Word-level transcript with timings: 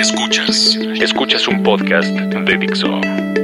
Escuchas. 0.00 0.78
Escuchas 0.98 1.46
un 1.46 1.62
podcast 1.62 2.08
de 2.08 2.56
Dixo. 2.56 2.88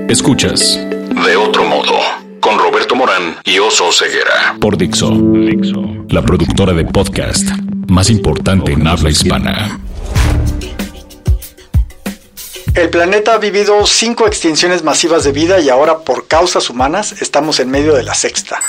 Escuchas. 0.08 0.80
De 1.26 1.36
otro 1.36 1.66
modo. 1.66 1.92
Con 2.40 2.58
Roberto 2.58 2.96
Morán 2.96 3.36
y 3.44 3.58
Oso 3.58 3.92
Ceguera. 3.92 4.56
Por 4.58 4.78
Dixo. 4.78 5.10
Dixo. 5.10 5.84
La 6.08 6.22
productora 6.22 6.72
de 6.72 6.86
podcast 6.86 7.46
más 7.88 8.08
importante 8.08 8.72
en 8.72 8.86
habla 8.86 9.10
hispana. 9.10 9.78
El 12.76 12.90
planeta 12.90 13.32
ha 13.32 13.38
vivido 13.38 13.86
cinco 13.86 14.26
extinciones 14.26 14.84
masivas 14.84 15.24
de 15.24 15.32
vida 15.32 15.60
y 15.60 15.70
ahora 15.70 16.00
por 16.00 16.28
causas 16.28 16.68
humanas 16.68 17.22
estamos 17.22 17.58
en 17.58 17.70
medio 17.70 17.94
de 17.94 18.02
la 18.02 18.12
sexta. 18.14 18.60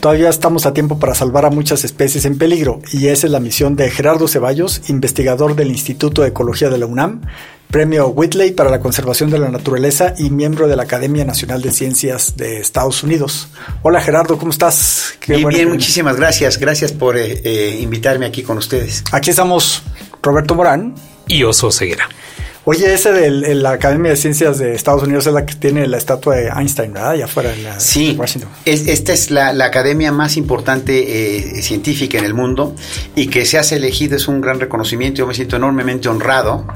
Todavía 0.00 0.28
estamos 0.28 0.66
a 0.66 0.74
tiempo 0.74 0.98
para 0.98 1.14
salvar 1.14 1.46
a 1.46 1.50
muchas 1.50 1.82
especies 1.82 2.26
en 2.26 2.36
peligro 2.36 2.82
y 2.92 3.08
esa 3.08 3.26
es 3.26 3.32
la 3.32 3.40
misión 3.40 3.74
de 3.74 3.90
Gerardo 3.90 4.28
Ceballos, 4.28 4.90
investigador 4.90 5.56
del 5.56 5.68
Instituto 5.68 6.20
de 6.20 6.28
Ecología 6.28 6.68
de 6.68 6.76
la 6.76 6.84
UNAM, 6.84 7.22
premio 7.70 8.08
Whitley 8.08 8.50
para 8.50 8.68
la 8.68 8.80
conservación 8.80 9.30
de 9.30 9.38
la 9.38 9.48
naturaleza 9.48 10.12
y 10.18 10.28
miembro 10.28 10.68
de 10.68 10.76
la 10.76 10.82
Academia 10.82 11.24
Nacional 11.24 11.62
de 11.62 11.72
Ciencias 11.72 12.36
de 12.36 12.60
Estados 12.60 13.02
Unidos. 13.02 13.48
Hola 13.80 14.02
Gerardo, 14.02 14.36
¿cómo 14.36 14.52
estás? 14.52 15.14
Qué 15.18 15.36
bien, 15.36 15.48
bien, 15.48 15.68
muchísimas 15.70 16.16
gracias. 16.16 16.58
Gracias 16.58 16.92
por 16.92 17.16
eh, 17.16 17.40
eh, 17.42 17.78
invitarme 17.80 18.26
aquí 18.26 18.42
con 18.42 18.58
ustedes. 18.58 19.02
Aquí 19.12 19.30
estamos 19.30 19.82
Roberto 20.22 20.54
Morán 20.54 20.94
y 21.26 21.42
Oso 21.44 21.72
Ceguera. 21.72 22.06
Oye, 22.68 22.92
ese 22.92 23.12
de 23.12 23.54
la 23.54 23.70
Academia 23.70 24.10
de 24.10 24.16
Ciencias 24.16 24.58
de 24.58 24.74
Estados 24.74 25.04
Unidos 25.04 25.24
es 25.28 25.32
la 25.32 25.46
que 25.46 25.54
tiene 25.54 25.86
la 25.86 25.98
estatua 25.98 26.34
de 26.34 26.48
Einstein, 26.48 26.92
¿verdad? 26.92 27.10
Allá 27.12 27.26
afuera 27.26 27.54
en 27.54 27.62
la, 27.62 27.78
sí, 27.78 28.16
Washington. 28.18 28.50
Es, 28.64 28.88
esta 28.88 29.12
es 29.12 29.30
la, 29.30 29.50
academia 29.64 30.10
más 30.10 30.36
importante 30.36 31.58
eh, 31.58 31.62
científica 31.62 32.18
en 32.18 32.24
el 32.24 32.34
mundo 32.34 32.74
y 33.14 33.28
que 33.28 33.44
se 33.44 33.56
hace 33.56 33.76
elegido 33.76 34.16
es 34.16 34.26
un 34.26 34.40
gran 34.40 34.58
reconocimiento. 34.58 35.18
Yo 35.18 35.28
me 35.28 35.34
siento 35.34 35.54
enormemente 35.54 36.08
honrado 36.08 36.66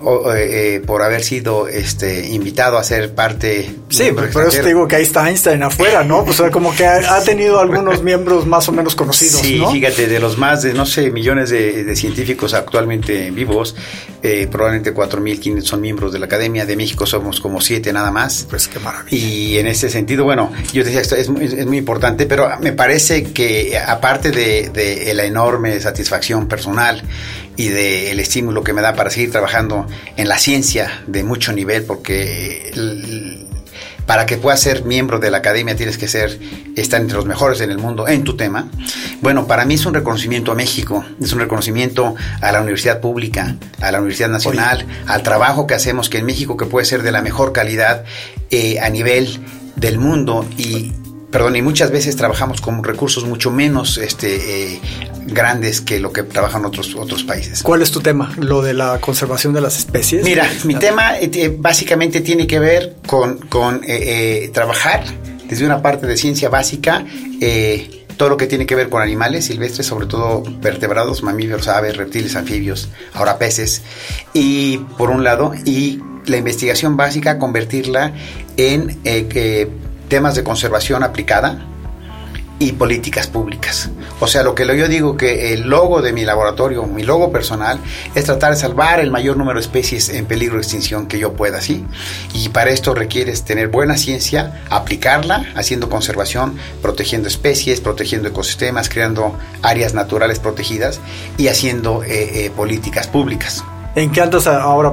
eh, 0.00 0.76
eh, 0.76 0.80
por 0.86 1.02
haber 1.02 1.24
sido 1.24 1.66
este 1.66 2.28
invitado 2.28 2.78
a 2.78 2.84
ser 2.84 3.14
parte. 3.14 3.68
Sí, 3.88 4.10
pero 4.14 4.48
eso 4.48 4.62
te 4.62 4.68
digo 4.68 4.86
que 4.86 4.94
ahí 4.94 5.02
está 5.02 5.28
Einstein 5.28 5.60
afuera, 5.64 6.04
¿no? 6.04 6.24
Pues 6.24 6.40
como 6.52 6.74
que 6.74 6.86
ha, 6.86 7.20
tenido 7.24 7.58
algunos 7.58 8.02
miembros 8.02 8.46
más 8.46 8.68
o 8.68 8.72
menos 8.72 8.94
conocidos. 8.94 9.40
Sí, 9.40 9.60
fíjate, 9.72 10.06
de 10.06 10.20
los 10.20 10.38
más 10.38 10.62
de, 10.62 10.72
no 10.72 10.86
sé, 10.86 11.10
millones 11.10 11.50
de, 11.50 11.96
científicos 11.96 12.54
actualmente 12.54 13.30
vivos, 13.32 13.74
eh, 14.22 14.46
probablemente 14.50 14.94
4.500 14.94 15.62
son 15.62 15.80
miembros 15.80 16.12
de 16.12 16.20
la 16.20 16.26
Academia. 16.26 16.64
De 16.64 16.76
México 16.76 17.04
somos 17.04 17.40
como 17.40 17.60
siete 17.60 17.92
nada 17.92 18.12
más. 18.12 18.46
Pues 18.48 18.68
qué 18.68 18.78
maravilla. 18.78 19.16
Y 19.16 19.58
en 19.58 19.66
ese 19.66 19.90
sentido, 19.90 20.22
bueno, 20.22 20.52
yo 20.72 20.84
decía, 20.84 21.00
esto 21.00 21.16
es, 21.16 21.28
es, 21.28 21.66
muy 21.66 21.78
importante, 21.78 22.26
pero 22.26 22.48
me 22.60 22.72
parece 22.72 23.24
que 23.24 23.76
aparte 23.78 24.30
de, 24.30 24.68
de 24.68 25.12
la 25.14 25.24
enorme 25.24 25.80
satisfacción 25.80 26.46
personal, 26.46 27.02
y 27.58 27.68
del 27.68 28.20
estímulo 28.20 28.62
que 28.62 28.72
me 28.72 28.80
da 28.80 28.94
para 28.94 29.10
seguir 29.10 29.32
trabajando 29.32 29.87
en 30.16 30.28
la 30.28 30.38
ciencia 30.38 31.02
de 31.06 31.22
mucho 31.22 31.52
nivel, 31.52 31.84
porque 31.84 32.72
para 34.08 34.24
que 34.24 34.38
puedas 34.38 34.60
ser 34.60 34.86
miembro 34.86 35.18
de 35.18 35.30
la 35.30 35.38
academia 35.38 35.76
tienes 35.76 35.98
que 35.98 36.08
ser, 36.08 36.40
estar 36.76 36.98
entre 36.98 37.16
los 37.16 37.26
mejores 37.26 37.60
en 37.60 37.70
el 37.70 37.76
mundo 37.76 38.08
en 38.08 38.24
tu 38.24 38.36
tema. 38.36 38.70
Bueno, 39.20 39.46
para 39.46 39.66
mí 39.66 39.74
es 39.74 39.84
un 39.84 39.92
reconocimiento 39.92 40.50
a 40.50 40.54
México, 40.54 41.04
es 41.20 41.32
un 41.34 41.40
reconocimiento 41.40 42.14
a 42.40 42.50
la 42.50 42.62
universidad 42.62 43.00
pública, 43.00 43.56
a 43.82 43.92
la 43.92 43.98
Universidad 43.98 44.30
Nacional, 44.30 44.86
al 45.06 45.22
trabajo 45.22 45.66
que 45.66 45.74
hacemos 45.74 46.08
que 46.08 46.18
en 46.18 46.24
México 46.24 46.56
que 46.56 46.64
puede 46.64 46.86
ser 46.86 47.02
de 47.02 47.12
la 47.12 47.20
mejor 47.20 47.52
calidad 47.52 48.04
eh, 48.50 48.80
a 48.80 48.88
nivel 48.88 49.40
del 49.76 49.98
mundo 49.98 50.46
y 50.56 50.92
perdón, 51.30 51.56
y 51.56 51.62
muchas 51.62 51.90
veces 51.90 52.16
trabajamos 52.16 52.60
con 52.60 52.82
recursos 52.82 53.24
mucho 53.24 53.50
menos 53.50 53.98
este, 53.98 54.72
eh, 54.74 54.80
grandes 55.26 55.80
que 55.80 56.00
lo 56.00 56.12
que 56.12 56.22
trabajan 56.22 56.64
otros, 56.64 56.94
otros 56.94 57.24
países. 57.24 57.62
¿Cuál 57.62 57.82
es 57.82 57.90
tu 57.90 58.00
tema? 58.00 58.34
¿Lo 58.38 58.62
de 58.62 58.74
la 58.74 59.00
conservación 59.00 59.52
de 59.52 59.60
las 59.60 59.78
especies? 59.78 60.24
Mira, 60.24 60.48
mi 60.64 60.74
tema 60.74 61.18
eh, 61.18 61.54
básicamente 61.58 62.20
tiene 62.20 62.46
que 62.46 62.58
ver 62.58 62.96
con, 63.06 63.38
con 63.38 63.82
eh, 63.86 64.50
trabajar 64.52 65.04
desde 65.48 65.64
una 65.64 65.82
parte 65.82 66.06
de 66.06 66.16
ciencia 66.16 66.48
básica 66.48 67.04
todo 68.18 68.28
lo 68.30 68.36
que 68.36 68.46
tiene 68.46 68.66
que 68.66 68.74
ver 68.74 68.90
con 68.90 69.00
animales 69.00 69.46
silvestres, 69.46 69.86
sobre 69.86 70.06
todo 70.06 70.42
vertebrados, 70.60 71.22
mamíferos, 71.22 71.68
aves, 71.68 71.96
reptiles, 71.96 72.34
anfibios, 72.36 72.88
ahora 73.14 73.38
peces, 73.38 73.82
y 74.34 74.78
por 74.98 75.10
un 75.10 75.24
lado, 75.24 75.52
y 75.64 76.00
la 76.26 76.36
investigación 76.36 76.96
básica, 76.96 77.38
convertirla 77.38 78.12
en 78.56 78.98
eh, 79.04 79.70
temas 80.08 80.34
de 80.34 80.44
conservación 80.44 81.02
aplicada 81.02 81.58
y 82.58 82.72
políticas 82.72 83.28
públicas. 83.28 83.90
O 84.20 84.26
sea, 84.26 84.42
lo 84.42 84.54
que 84.54 84.66
yo 84.66 84.88
digo 84.88 85.16
que 85.16 85.52
el 85.52 85.68
logo 85.68 86.02
de 86.02 86.12
mi 86.12 86.24
laboratorio, 86.24 86.84
mi 86.84 87.04
logo 87.04 87.30
personal, 87.30 87.78
es 88.14 88.24
tratar 88.24 88.50
de 88.50 88.56
salvar 88.56 88.98
el 89.00 89.10
mayor 89.10 89.36
número 89.36 89.60
de 89.60 89.64
especies 89.64 90.08
en 90.08 90.26
peligro 90.26 90.56
de 90.56 90.62
extinción 90.62 91.06
que 91.06 91.18
yo 91.18 91.34
pueda, 91.34 91.60
¿sí? 91.60 91.84
Y 92.34 92.48
para 92.48 92.70
esto 92.70 92.94
requieres 92.94 93.44
tener 93.44 93.68
buena 93.68 93.96
ciencia, 93.96 94.62
aplicarla, 94.70 95.46
haciendo 95.54 95.88
conservación, 95.88 96.56
protegiendo 96.82 97.28
especies, 97.28 97.80
protegiendo 97.80 98.28
ecosistemas, 98.28 98.88
creando 98.88 99.36
áreas 99.62 99.94
naturales 99.94 100.40
protegidas 100.40 101.00
y 101.36 101.48
haciendo 101.48 102.02
eh, 102.02 102.46
eh, 102.46 102.50
políticas 102.50 103.06
públicas. 103.06 103.62
¿En 103.94 104.12
qué 104.12 104.20
andas 104.20 104.46
ahora? 104.46 104.92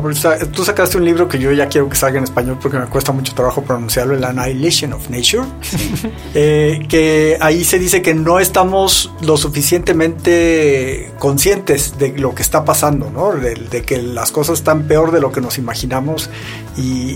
Tú 0.51 0.63
sacaste 0.66 0.97
un 0.97 1.06
libro 1.06 1.28
que 1.28 1.38
yo 1.38 1.51
ya 1.51 1.67
quiero 1.67 1.88
que 1.89 1.95
salga 1.95 2.17
en 2.17 2.23
español 2.23 2.57
porque 2.61 2.79
me 2.79 2.85
cuesta 2.88 3.11
mucho 3.11 3.33
trabajo 3.33 3.61
pronunciarlo, 3.61 4.16
El 4.16 4.23
Annihilation 4.23 4.94
of 4.94 5.09
Nature, 5.09 5.44
eh, 6.33 6.85
que 6.89 7.38
ahí 7.39 7.63
se 7.63 7.78
dice 7.78 8.01
que 8.01 8.13
no 8.16 8.39
estamos 8.39 9.11
lo 9.22 9.38
suficientemente 9.38 11.11
conscientes 11.19 11.97
de 11.97 12.17
lo 12.17 12.34
que 12.34 12.41
está 12.41 12.66
pasando, 12.66 13.11
¿no? 13.11 13.34
De, 13.34 13.84
que 13.84 14.01
las 14.01 14.31
cosas 14.31 14.59
están 14.59 14.88
peor 14.88 15.11
de 15.11 15.22
lo 15.22 15.31
que 15.31 15.41
nos 15.41 15.57
imaginamos 15.57 16.29
y, 16.78 17.16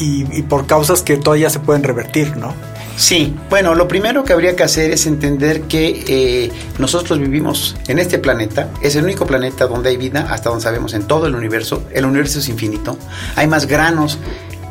y 0.00 0.42
por 0.42 0.66
causas 0.66 1.02
que 1.02 1.18
todavía 1.18 1.50
se 1.50 1.60
pueden 1.60 1.84
revertir, 1.84 2.36
¿no? 2.36 2.52
Sí, 2.98 3.32
bueno, 3.48 3.76
lo 3.76 3.86
primero 3.86 4.24
que 4.24 4.32
habría 4.32 4.56
que 4.56 4.64
hacer 4.64 4.90
es 4.90 5.06
entender 5.06 5.62
que 5.62 6.04
eh, 6.08 6.50
nosotros 6.78 7.20
vivimos 7.20 7.76
en 7.86 8.00
este 8.00 8.18
planeta, 8.18 8.70
es 8.82 8.96
el 8.96 9.04
único 9.04 9.24
planeta 9.24 9.68
donde 9.68 9.90
hay 9.90 9.96
vida, 9.96 10.26
hasta 10.30 10.50
donde 10.50 10.64
sabemos, 10.64 10.94
en 10.94 11.04
todo 11.04 11.28
el 11.28 11.36
universo. 11.36 11.84
El 11.92 12.06
universo 12.06 12.40
es 12.40 12.48
infinito, 12.48 12.98
hay 13.36 13.46
más 13.46 13.66
granos 13.66 14.18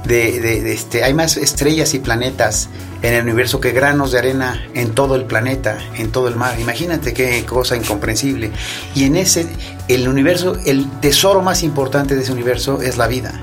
de, 0.03 0.73
este, 0.73 1.05
hay 1.05 1.13
más 1.13 1.37
estrellas 1.37 1.93
y 1.93 1.99
planetas 1.99 2.67
en 3.01 3.13
el 3.13 3.23
universo 3.23 3.61
que 3.61 3.71
granos 3.71 4.11
de 4.11 4.19
arena 4.19 4.61
en 4.73 4.89
todo 4.91 5.16
el 5.16 5.23
planeta, 5.23 5.77
en 5.95 6.11
todo 6.11 6.27
el 6.27 6.35
mar. 6.35 6.59
Imagínate 6.59 7.13
qué 7.13 7.45
cosa 7.45 7.77
incomprensible. 7.77 8.51
Y 8.93 9.05
en 9.05 9.16
ese, 9.16 9.47
el 9.87 10.05
universo, 10.05 10.57
el 10.66 10.85
tesoro 10.99 11.41
más 11.41 11.63
importante 11.63 12.13
de 12.13 12.23
ese 12.23 12.33
universo 12.33 12.81
es 12.81 12.97
la 12.97 13.07
vida 13.07 13.41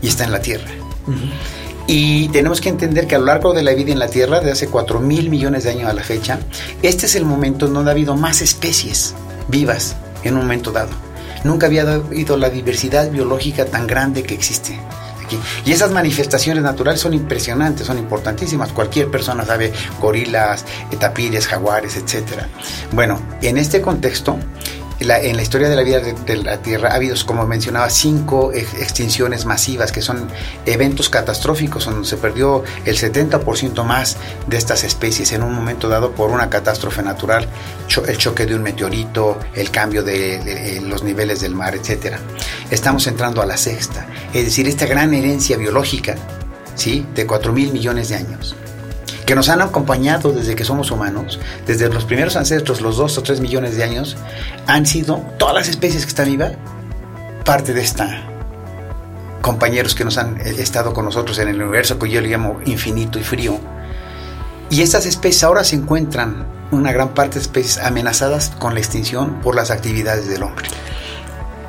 y 0.00 0.06
está 0.06 0.22
en 0.22 0.30
la 0.30 0.40
Tierra. 0.40 0.70
Y 1.86 2.28
tenemos 2.28 2.60
que 2.60 2.70
entender 2.70 3.06
que 3.06 3.14
a 3.14 3.18
lo 3.18 3.26
largo 3.26 3.52
de 3.52 3.62
la 3.62 3.74
vida 3.74 3.92
en 3.92 3.98
la 3.98 4.08
Tierra, 4.08 4.40
de 4.40 4.50
hace 4.50 4.68
4 4.68 5.00
mil 5.00 5.28
millones 5.28 5.64
de 5.64 5.70
años 5.70 5.88
a 5.88 5.92
la 5.92 6.02
fecha, 6.02 6.38
este 6.82 7.06
es 7.06 7.14
el 7.14 7.24
momento 7.24 7.66
en 7.66 7.74
donde 7.74 7.90
ha 7.90 7.92
habido 7.92 8.16
más 8.16 8.40
especies 8.40 9.14
vivas 9.48 9.96
en 10.22 10.34
un 10.34 10.42
momento 10.42 10.72
dado. 10.72 10.90
Nunca 11.44 11.66
había 11.66 11.82
habido 11.82 12.38
la 12.38 12.48
diversidad 12.48 13.10
biológica 13.10 13.66
tan 13.66 13.86
grande 13.86 14.22
que 14.22 14.32
existe. 14.34 14.80
Aquí. 15.22 15.38
Y 15.66 15.72
esas 15.72 15.90
manifestaciones 15.90 16.62
naturales 16.62 17.00
son 17.00 17.12
impresionantes, 17.12 17.86
son 17.86 17.98
importantísimas. 17.98 18.72
Cualquier 18.72 19.10
persona 19.10 19.44
sabe 19.44 19.72
gorilas, 20.00 20.64
tapires, 20.98 21.46
jaguares, 21.46 21.96
etc. 21.96 22.44
Bueno, 22.92 23.20
en 23.42 23.58
este 23.58 23.82
contexto, 23.82 24.38
en 25.00 25.36
la 25.36 25.42
historia 25.42 25.68
de 25.68 25.76
la 25.76 25.82
vida 25.82 26.00
de, 26.00 26.36
la 26.36 26.58
Tierra 26.58 26.90
ha 26.90 26.94
habido, 26.94 27.16
como 27.26 27.46
mencionaba, 27.46 27.90
cinco 27.90 28.52
extinciones 28.52 29.44
masivas, 29.44 29.92
que 29.92 30.02
son 30.02 30.28
eventos 30.66 31.08
catastróficos, 31.08 31.84
donde 31.84 32.06
se 32.06 32.16
perdió 32.16 32.62
el 32.84 32.96
70% 32.96 33.84
más 33.84 34.16
de 34.46 34.56
estas 34.56 34.84
especies 34.84 35.32
en 35.32 35.42
un 35.42 35.52
momento 35.52 35.88
dado 35.88 36.12
por 36.12 36.30
una 36.30 36.48
catástrofe 36.48 37.02
natural, 37.02 37.48
el 38.06 38.18
choque 38.18 38.46
de 38.46 38.54
un 38.54 38.62
meteorito, 38.62 39.38
el 39.54 39.70
cambio 39.70 40.02
de, 40.02 40.80
los 40.84 41.02
niveles 41.02 41.40
del 41.40 41.54
mar, 41.54 41.74
etc. 41.74 42.16
Estamos 42.70 43.06
entrando 43.06 43.42
a 43.42 43.46
la 43.46 43.56
sexta, 43.56 44.06
es 44.32 44.44
decir, 44.44 44.68
esta 44.68 44.86
gran 44.86 45.12
herencia 45.12 45.56
biológica, 45.56 46.16
¿sí? 46.74 47.06
De 47.14 47.26
4 47.26 47.52
mil 47.52 47.72
millones 47.72 48.08
de 48.08 48.16
años 48.16 48.56
que 49.26 49.34
nos 49.34 49.48
han 49.48 49.62
acompañado 49.62 50.32
desde 50.32 50.54
que 50.54 50.64
somos 50.64 50.90
humanos, 50.90 51.40
desde 51.66 51.88
los 51.88 52.04
primeros 52.04 52.36
ancestros, 52.36 52.80
los 52.80 52.96
dos 52.96 53.16
o 53.18 53.22
tres 53.22 53.40
millones 53.40 53.76
de 53.76 53.84
años, 53.84 54.16
han 54.66 54.86
sido 54.86 55.24
todas 55.38 55.54
las 55.54 55.68
especies 55.68 56.04
que 56.04 56.10
están 56.10 56.26
vivas 56.26 56.52
parte 57.44 57.74
de 57.74 57.82
esta 57.82 58.30
compañeros 59.44 59.94
que 59.94 60.06
nos 60.06 60.16
han 60.16 60.40
eh, 60.40 60.54
estado 60.58 60.94
con 60.94 61.04
nosotros 61.04 61.38
en 61.38 61.48
el 61.48 61.60
universo 61.60 61.98
que 61.98 62.08
yo 62.08 62.22
le 62.22 62.28
llamo 62.28 62.60
infinito 62.64 63.18
y 63.18 63.22
frío. 63.22 63.60
Y 64.70 64.80
estas 64.80 65.04
especies 65.04 65.44
ahora 65.44 65.64
se 65.64 65.76
encuentran, 65.76 66.46
una 66.70 66.92
gran 66.92 67.10
parte 67.10 67.34
de 67.34 67.42
especies 67.42 67.76
amenazadas 67.76 68.50
con 68.58 68.72
la 68.72 68.80
extinción 68.80 69.40
por 69.42 69.54
las 69.54 69.70
actividades 69.70 70.28
del 70.28 70.42
hombre. 70.44 70.66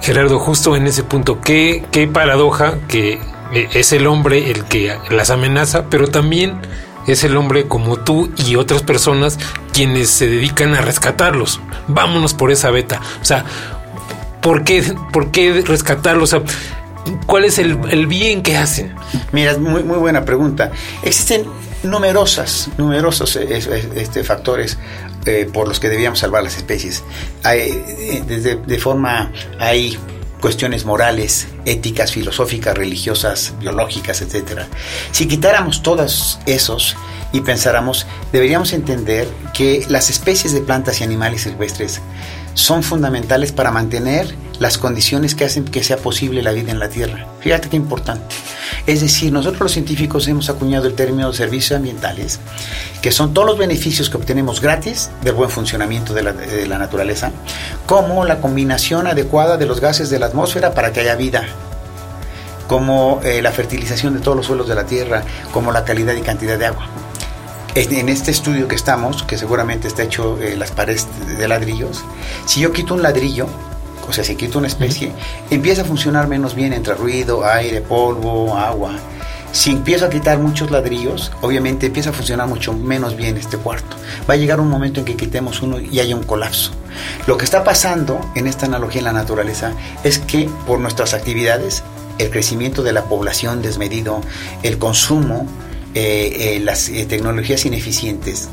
Gerardo, 0.01 0.39
justo 0.39 0.77
en 0.77 0.87
ese 0.87 1.03
punto, 1.03 1.41
qué, 1.41 1.83
qué 1.91 2.07
paradoja 2.07 2.75
que 2.87 3.19
eh, 3.53 3.67
es 3.73 3.91
el 3.91 4.07
hombre 4.07 4.51
el 4.51 4.63
que 4.63 4.97
las 5.09 5.29
amenaza, 5.29 5.85
pero 5.89 6.07
también 6.07 6.61
es 7.07 7.23
el 7.23 7.37
hombre 7.37 7.67
como 7.67 7.97
tú 7.97 8.31
y 8.37 8.55
otras 8.55 8.81
personas 8.81 9.37
quienes 9.73 10.09
se 10.09 10.27
dedican 10.27 10.73
a 10.73 10.81
rescatarlos. 10.81 11.59
Vámonos 11.87 12.33
por 12.33 12.51
esa 12.51 12.71
beta. 12.71 13.01
O 13.21 13.25
sea, 13.25 13.45
¿por 14.41 14.63
qué, 14.63 14.83
por 15.11 15.31
qué 15.31 15.63
rescatarlos? 15.65 16.35
¿Cuál 17.25 17.45
es 17.45 17.59
el, 17.59 18.07
bien 18.07 18.41
que 18.41 18.57
hacen? 18.57 18.95
Mira, 19.31 19.57
muy, 19.57 19.83
muy 19.83 19.97
buena 19.97 20.25
pregunta. 20.25 20.71
Existen 21.03 21.45
numerosas, 21.83 22.69
numerosos 22.77 23.35
eh, 23.35 23.61
este, 23.95 24.23
factores 24.23 24.77
eh, 25.25 25.47
por 25.51 25.67
los 25.67 25.79
que 25.79 25.89
debíamos 25.89 26.19
salvar 26.19 26.43
las 26.43 26.57
especies. 26.57 27.03
Desde, 27.43 28.55
de 28.55 28.79
forma, 28.79 29.31
hay 29.59 29.97
cuestiones 30.45 30.85
morales, 30.85 31.47
éticas, 31.65 32.11
filosóficas, 32.11 32.77
religiosas, 32.77 33.55
biológicas, 33.59 34.21
etc. 34.21 34.59
Si 35.09 35.27
quitáramos 35.27 35.81
todos 35.81 36.39
esos 36.45 36.95
y 37.31 37.41
pensáramos, 37.41 38.05
deberíamos 38.31 38.71
entender 38.71 39.27
que 39.55 39.83
las 39.89 40.11
especies 40.11 40.53
de 40.53 40.61
plantas 40.61 41.01
y 41.01 41.03
animales 41.03 41.41
silvestres 41.41 41.99
son 42.53 42.83
fundamentales 42.83 43.53
para 43.53 43.71
mantener 43.71 44.35
las 44.59 44.77
condiciones 44.77 45.35
que 45.35 45.45
hacen 45.45 45.65
que 45.65 45.83
sea 45.83 45.97
posible 45.97 46.41
la 46.41 46.51
vida 46.51 46.71
en 46.71 46.79
la 46.79 46.89
Tierra. 46.89 47.27
Fíjate 47.39 47.69
qué 47.69 47.75
importante. 47.75 48.35
Es 48.87 49.01
decir, 49.01 49.31
nosotros 49.31 49.61
los 49.61 49.71
científicos 49.71 50.27
hemos 50.27 50.49
acuñado 50.49 50.87
el 50.87 50.95
término 50.95 51.31
servicios 51.33 51.77
ambientales, 51.77 52.39
que 53.01 53.11
son 53.11 53.33
todos 53.33 53.47
los 53.47 53.57
beneficios 53.57 54.09
que 54.09 54.17
obtenemos 54.17 54.61
gratis 54.61 55.09
del 55.23 55.33
buen 55.33 55.49
funcionamiento 55.49 56.13
de 56.13 56.23
la, 56.23 56.77
naturaleza, 56.77 57.31
como 57.85 58.25
la 58.25 58.39
combinación 58.39 59.07
adecuada 59.07 59.57
de 59.57 59.65
los 59.65 59.79
gases 59.79 60.09
de 60.09 60.19
la 60.19 60.27
atmósfera 60.27 60.73
para 60.73 60.91
que 60.93 61.01
haya 61.01 61.15
vida, 61.15 61.45
como 62.67 63.21
eh, 63.23 63.41
la 63.41 63.51
fertilización 63.51 64.13
de 64.13 64.19
todos 64.19 64.37
los 64.37 64.45
suelos 64.45 64.67
de 64.67 64.75
la 64.75 64.85
Tierra, 64.85 65.23
como 65.51 65.71
la 65.71 65.83
calidad 65.83 66.15
y 66.15 66.21
cantidad 66.21 66.57
de 66.57 66.65
agua 66.67 66.87
en 67.75 68.07
este 68.07 68.31
estudio 68.31 68.69
que 68.69 68.75
estamos, 68.75 69.23
que 69.23 69.37
seguramente 69.37 69.89
está 69.89 70.03
hecho 70.03 70.39
eh, 70.41 70.55
las 70.55 70.71
paredes 70.71 71.07
de 71.37 71.45
ladrillos, 71.45 72.05
si 72.45 72.61
yo 72.61 72.71
quito 72.71 72.93
un 72.93 73.01
ladrillo, 73.01 73.47
o 74.07 74.13
sea, 74.13 74.23
si 74.23 74.35
quito 74.35 74.59
una 74.59 74.67
especie, 74.67 75.11
empieza 75.49 75.81
a 75.81 75.85
funcionar 75.85 76.27
menos 76.27 76.55
bien 76.55 76.73
entre 76.73 76.93
ruido, 76.93 77.45
aire, 77.45 77.81
polvo, 77.81 78.55
agua. 78.57 78.93
Si 79.51 79.71
empiezo 79.71 80.05
a 80.05 80.09
quitar 80.09 80.37
muchos 80.37 80.69
ladrillos, 80.69 81.31
obviamente 81.41 81.85
empieza 81.85 82.09
a 82.09 82.13
funcionar 82.13 82.47
mucho 82.47 82.73
menos 82.73 83.15
bien 83.15 83.37
este 83.37 83.57
cuarto. 83.57 83.95
Va 84.29 84.33
a 84.33 84.37
llegar 84.37 84.59
un 84.59 84.67
momento 84.67 84.99
en 84.99 85.05
que 85.05 85.15
quitemos 85.15 85.61
uno 85.61 85.79
y 85.79 85.99
haya 86.01 86.15
un 86.15 86.23
colapso. 86.23 86.71
Lo 87.25 87.37
que 87.37 87.45
está 87.45 87.63
pasando 87.63 88.19
en 88.35 88.47
esta 88.47 88.65
analogía 88.65 88.99
en 88.99 89.05
la 89.05 89.13
naturaleza 89.13 89.71
es 90.03 90.19
que 90.19 90.49
por 90.67 90.79
nuestras 90.79 91.13
actividades, 91.13 91.83
el 92.17 92.31
crecimiento 92.31 92.83
de 92.83 92.91
la 92.91 93.05
población 93.05 93.61
desmedido, 93.61 94.19
el 94.61 94.77
consumo, 94.77 95.47
eh, 95.93 96.55
eh, 96.55 96.59
las 96.59 96.89
eh, 96.89 97.05
tecnologías 97.05 97.65
ineficientes, 97.65 98.49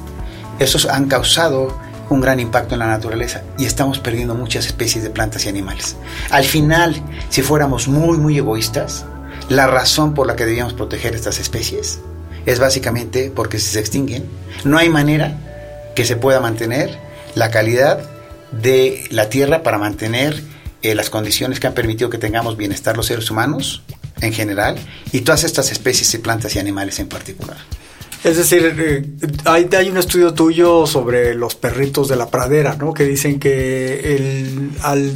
esos 0.60 0.86
han 0.86 1.06
causado 1.08 1.76
un 2.12 2.20
gran 2.20 2.40
impacto 2.40 2.74
en 2.74 2.80
la 2.80 2.86
naturaleza 2.86 3.42
y 3.58 3.64
estamos 3.64 3.98
perdiendo 3.98 4.34
muchas 4.34 4.66
especies 4.66 5.02
de 5.02 5.10
plantas 5.10 5.44
y 5.44 5.48
animales. 5.48 5.96
Al 6.30 6.44
final, 6.44 7.02
si 7.28 7.42
fuéramos 7.42 7.88
muy, 7.88 8.18
muy 8.18 8.38
egoístas, 8.38 9.04
la 9.48 9.66
razón 9.66 10.14
por 10.14 10.26
la 10.26 10.36
que 10.36 10.46
debíamos 10.46 10.74
proteger 10.74 11.14
estas 11.14 11.38
especies 11.38 12.00
es 12.46 12.58
básicamente 12.58 13.32
porque 13.34 13.58
si 13.58 13.70
se 13.70 13.80
extinguen, 13.80 14.24
no 14.64 14.78
hay 14.78 14.88
manera 14.88 15.38
que 15.94 16.04
se 16.04 16.16
pueda 16.16 16.40
mantener 16.40 16.98
la 17.34 17.50
calidad 17.50 18.00
de 18.50 19.06
la 19.10 19.28
tierra 19.28 19.62
para 19.62 19.78
mantener 19.78 20.42
las 20.82 21.10
condiciones 21.10 21.60
que 21.60 21.68
han 21.68 21.74
permitido 21.74 22.10
que 22.10 22.18
tengamos 22.18 22.56
bienestar 22.56 22.96
los 22.96 23.06
seres 23.06 23.30
humanos 23.30 23.82
en 24.20 24.32
general 24.32 24.76
y 25.12 25.20
todas 25.20 25.44
estas 25.44 25.70
especies 25.70 26.10
de 26.12 26.18
plantas 26.18 26.54
y 26.56 26.58
animales 26.58 26.98
en 26.98 27.08
particular. 27.08 27.56
Es 28.24 28.36
decir, 28.36 28.74
eh, 28.78 29.04
hay, 29.44 29.68
hay, 29.76 29.90
un 29.90 29.96
estudio 29.96 30.32
tuyo 30.32 30.86
sobre 30.86 31.34
los 31.34 31.54
perritos 31.54 32.08
de 32.08 32.16
la 32.16 32.28
pradera, 32.28 32.76
¿no? 32.76 32.94
Que 32.94 33.04
dicen 33.04 33.40
que 33.40 34.16
el, 34.16 34.70
al 34.82 35.12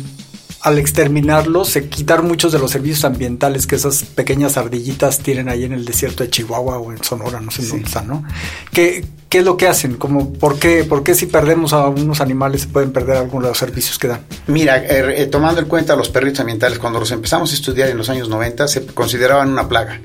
al 0.67 0.81
exterminarlos 0.81 1.69
se 1.69 1.89
quitaron 1.89 2.27
muchos 2.27 2.51
de 2.51 2.59
los 2.59 2.73
servicios 2.73 3.05
ambientales 3.05 3.69
que 3.69 3.77
esas 3.77 4.03
pequeñas 4.03 4.57
ardillitas 4.57 5.21
tienen 5.21 5.49
ahí 5.49 5.63
en 5.63 5.73
el 5.73 5.85
desierto 5.85 6.25
de 6.25 6.31
Chihuahua 6.31 6.79
o 6.79 6.91
en 6.91 7.05
Sonora, 7.05 7.41
no 7.41 7.53
sé 7.53 7.65
dónde 7.65 7.87
están, 7.87 8.09
¿no? 8.09 8.25
¿Qué, 8.73 9.05
¿Qué, 9.29 9.39
es 9.39 9.45
lo 9.45 9.57
que 9.57 9.69
hacen? 9.69 9.95
Como, 9.95 10.33
¿por, 10.33 10.59
qué, 10.59 10.83
¿Por 10.83 11.05
qué 11.05 11.15
si 11.15 11.27
perdemos 11.27 11.73
a 11.73 11.87
unos 11.87 12.21
animales 12.21 12.63
se 12.63 12.67
pueden 12.67 12.93
perder 12.93 13.19
algunos 13.19 13.45
de 13.45 13.49
los 13.51 13.59
servicios 13.59 13.97
que 13.97 14.09
dan? 14.09 14.23
Mira, 14.49 14.79
eh, 14.79 15.23
eh, 15.23 15.27
tomando 15.27 15.61
en 15.61 15.69
cuenta 15.69 15.95
los 15.95 16.09
perritos 16.09 16.41
ambientales, 16.41 16.81
cuando 16.81 16.99
los 16.99 17.13
empezamos 17.13 17.53
a 17.53 17.55
estudiar 17.55 17.89
en 17.89 17.99
los 17.99 18.09
años 18.09 18.29
90 18.29 18.67
se 18.67 18.85
consideraban 18.87 19.51
una 19.51 19.69
plaga. 19.69 20.01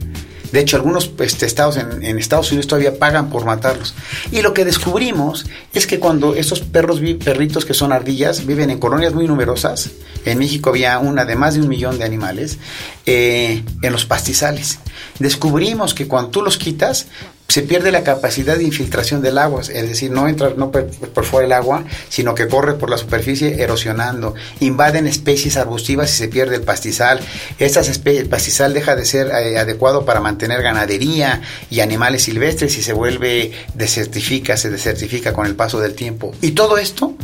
De 0.51 0.59
hecho, 0.59 0.77
algunos 0.77 1.12
este, 1.19 1.45
estados 1.45 1.77
en, 1.77 2.18
Estados 2.18 2.51
Unidos 2.51 2.68
todavía 2.68 2.98
pagan 2.98 3.30
por 3.30 3.45
matarlos. 3.45 3.94
Y 4.31 4.42
lo 4.42 4.53
que 4.53 4.65
descubrimos 4.65 5.45
es 5.74 5.88
que 5.88 6.00
cuando 6.00 6.36
estos 6.36 6.62
perros, 6.62 7.01
perritos 7.24 7.65
que 7.65 7.74
son 7.74 7.92
ardillas, 7.92 8.45
viven 8.45 8.69
en 8.69 8.80
colonias 8.80 9.13
muy 9.13 9.27
numerosas, 9.27 9.89
en 10.25 10.38
México 10.38 10.69
había 10.69 11.00
una 11.00 11.25
de 11.25 11.36
más 11.36 11.56
de 11.56 11.62
un 11.62 11.68
millón 11.68 11.98
de 11.98 12.06
animales, 12.06 12.57
eh, 13.06 13.63
en 13.81 13.92
los 13.92 14.06
pastizales. 14.06 14.80
Descubrimos 15.19 15.94
que 15.94 16.07
cuando 16.07 16.30
tú 16.30 16.42
los 16.42 16.57
quitas, 16.57 17.07
se 17.51 17.63
pierde 17.63 17.92
la 17.92 18.03
capacidad 18.03 18.56
de 18.56 18.63
infiltración 18.63 19.21
del 19.21 19.38
agua, 19.38 19.59
es 19.59 19.89
decir, 19.89 20.09
no 20.09 20.30
entra 20.30 20.53
no 20.56 20.71
por, 20.71 21.25
fuera 21.25 21.45
el 21.45 21.51
agua, 21.51 21.83
sino 22.07 22.33
que 22.33 22.48
corre 22.48 22.75
por 22.75 22.89
la 22.89 22.98
superficie 22.98 23.62
erosionando, 23.62 24.36
invaden 24.62 25.06
especies 25.06 25.57
arbustivas 25.57 26.13
y 26.13 26.18
se 26.18 26.27
pierde 26.30 26.56
el 26.56 26.62
pastizal. 26.62 27.19
Estas 27.59 27.89
el 28.06 28.30
pastizal 28.30 28.74
deja 28.74 28.95
de 28.95 29.03
ser 29.03 29.27
eh, 29.27 29.59
adecuado 29.59 30.06
para 30.06 30.21
mantener 30.21 30.62
ganadería 30.62 31.42
y 31.69 31.81
animales 31.81 32.24
silvestres 32.24 32.77
y 32.77 32.83
se 32.83 32.94
vuelve 32.94 33.51
desertifica, 33.74 34.56
se 34.56 34.69
desertifica 34.69 35.33
con 35.33 35.45
el 35.45 35.56
paso 35.56 35.81
del 35.81 35.94
tiempo. 35.94 36.33
Y 36.39 36.51
todo 36.51 36.77
esto 36.77 37.15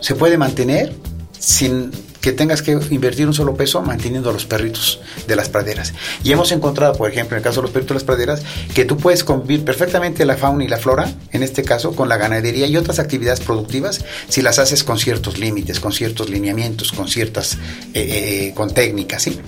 se 0.00 0.14
puede 0.14 0.36
mantener 0.36 0.92
sin 1.38 1.90
que 2.20 2.32
tengas 2.32 2.62
que 2.62 2.78
invertir 2.90 3.26
un 3.26 3.34
solo 3.34 3.54
peso 3.54 3.80
manteniendo 3.82 4.30
a 4.30 4.32
los 4.32 4.44
perritos 4.44 5.00
de 5.26 5.36
las 5.36 5.48
praderas. 5.48 5.94
Y 6.22 6.32
hemos 6.32 6.52
encontrado, 6.52 6.94
por 6.94 7.10
ejemplo, 7.10 7.36
en 7.36 7.40
el 7.40 7.44
caso 7.44 7.60
de 7.60 7.62
los 7.62 7.70
perritos 7.70 7.94
de 7.94 7.94
las 7.94 8.04
praderas, 8.04 8.42
que 8.74 8.84
tú 8.84 8.96
puedes 8.96 9.24
convivir 9.24 9.64
perfectamente 9.64 10.24
la 10.24 10.36
fauna 10.36 10.64
y 10.64 10.68
la 10.68 10.76
flora, 10.76 11.12
en 11.32 11.42
este 11.42 11.62
caso 11.62 11.94
con 11.94 12.08
la 12.08 12.16
ganadería 12.16 12.66
y 12.66 12.76
otras 12.76 12.98
actividades 12.98 13.40
productivas, 13.40 14.04
si 14.28 14.42
las 14.42 14.58
haces 14.58 14.84
con 14.84 14.98
ciertos 14.98 15.38
límites, 15.38 15.80
con 15.80 15.92
ciertos 15.92 16.28
lineamientos, 16.28 16.92
con 16.92 17.08
ciertas, 17.08 17.54
eh, 17.54 17.58
eh, 17.94 18.46
eh, 18.48 18.54
con 18.54 18.72
técnicas. 18.72 19.22
¿sí? 19.22 19.40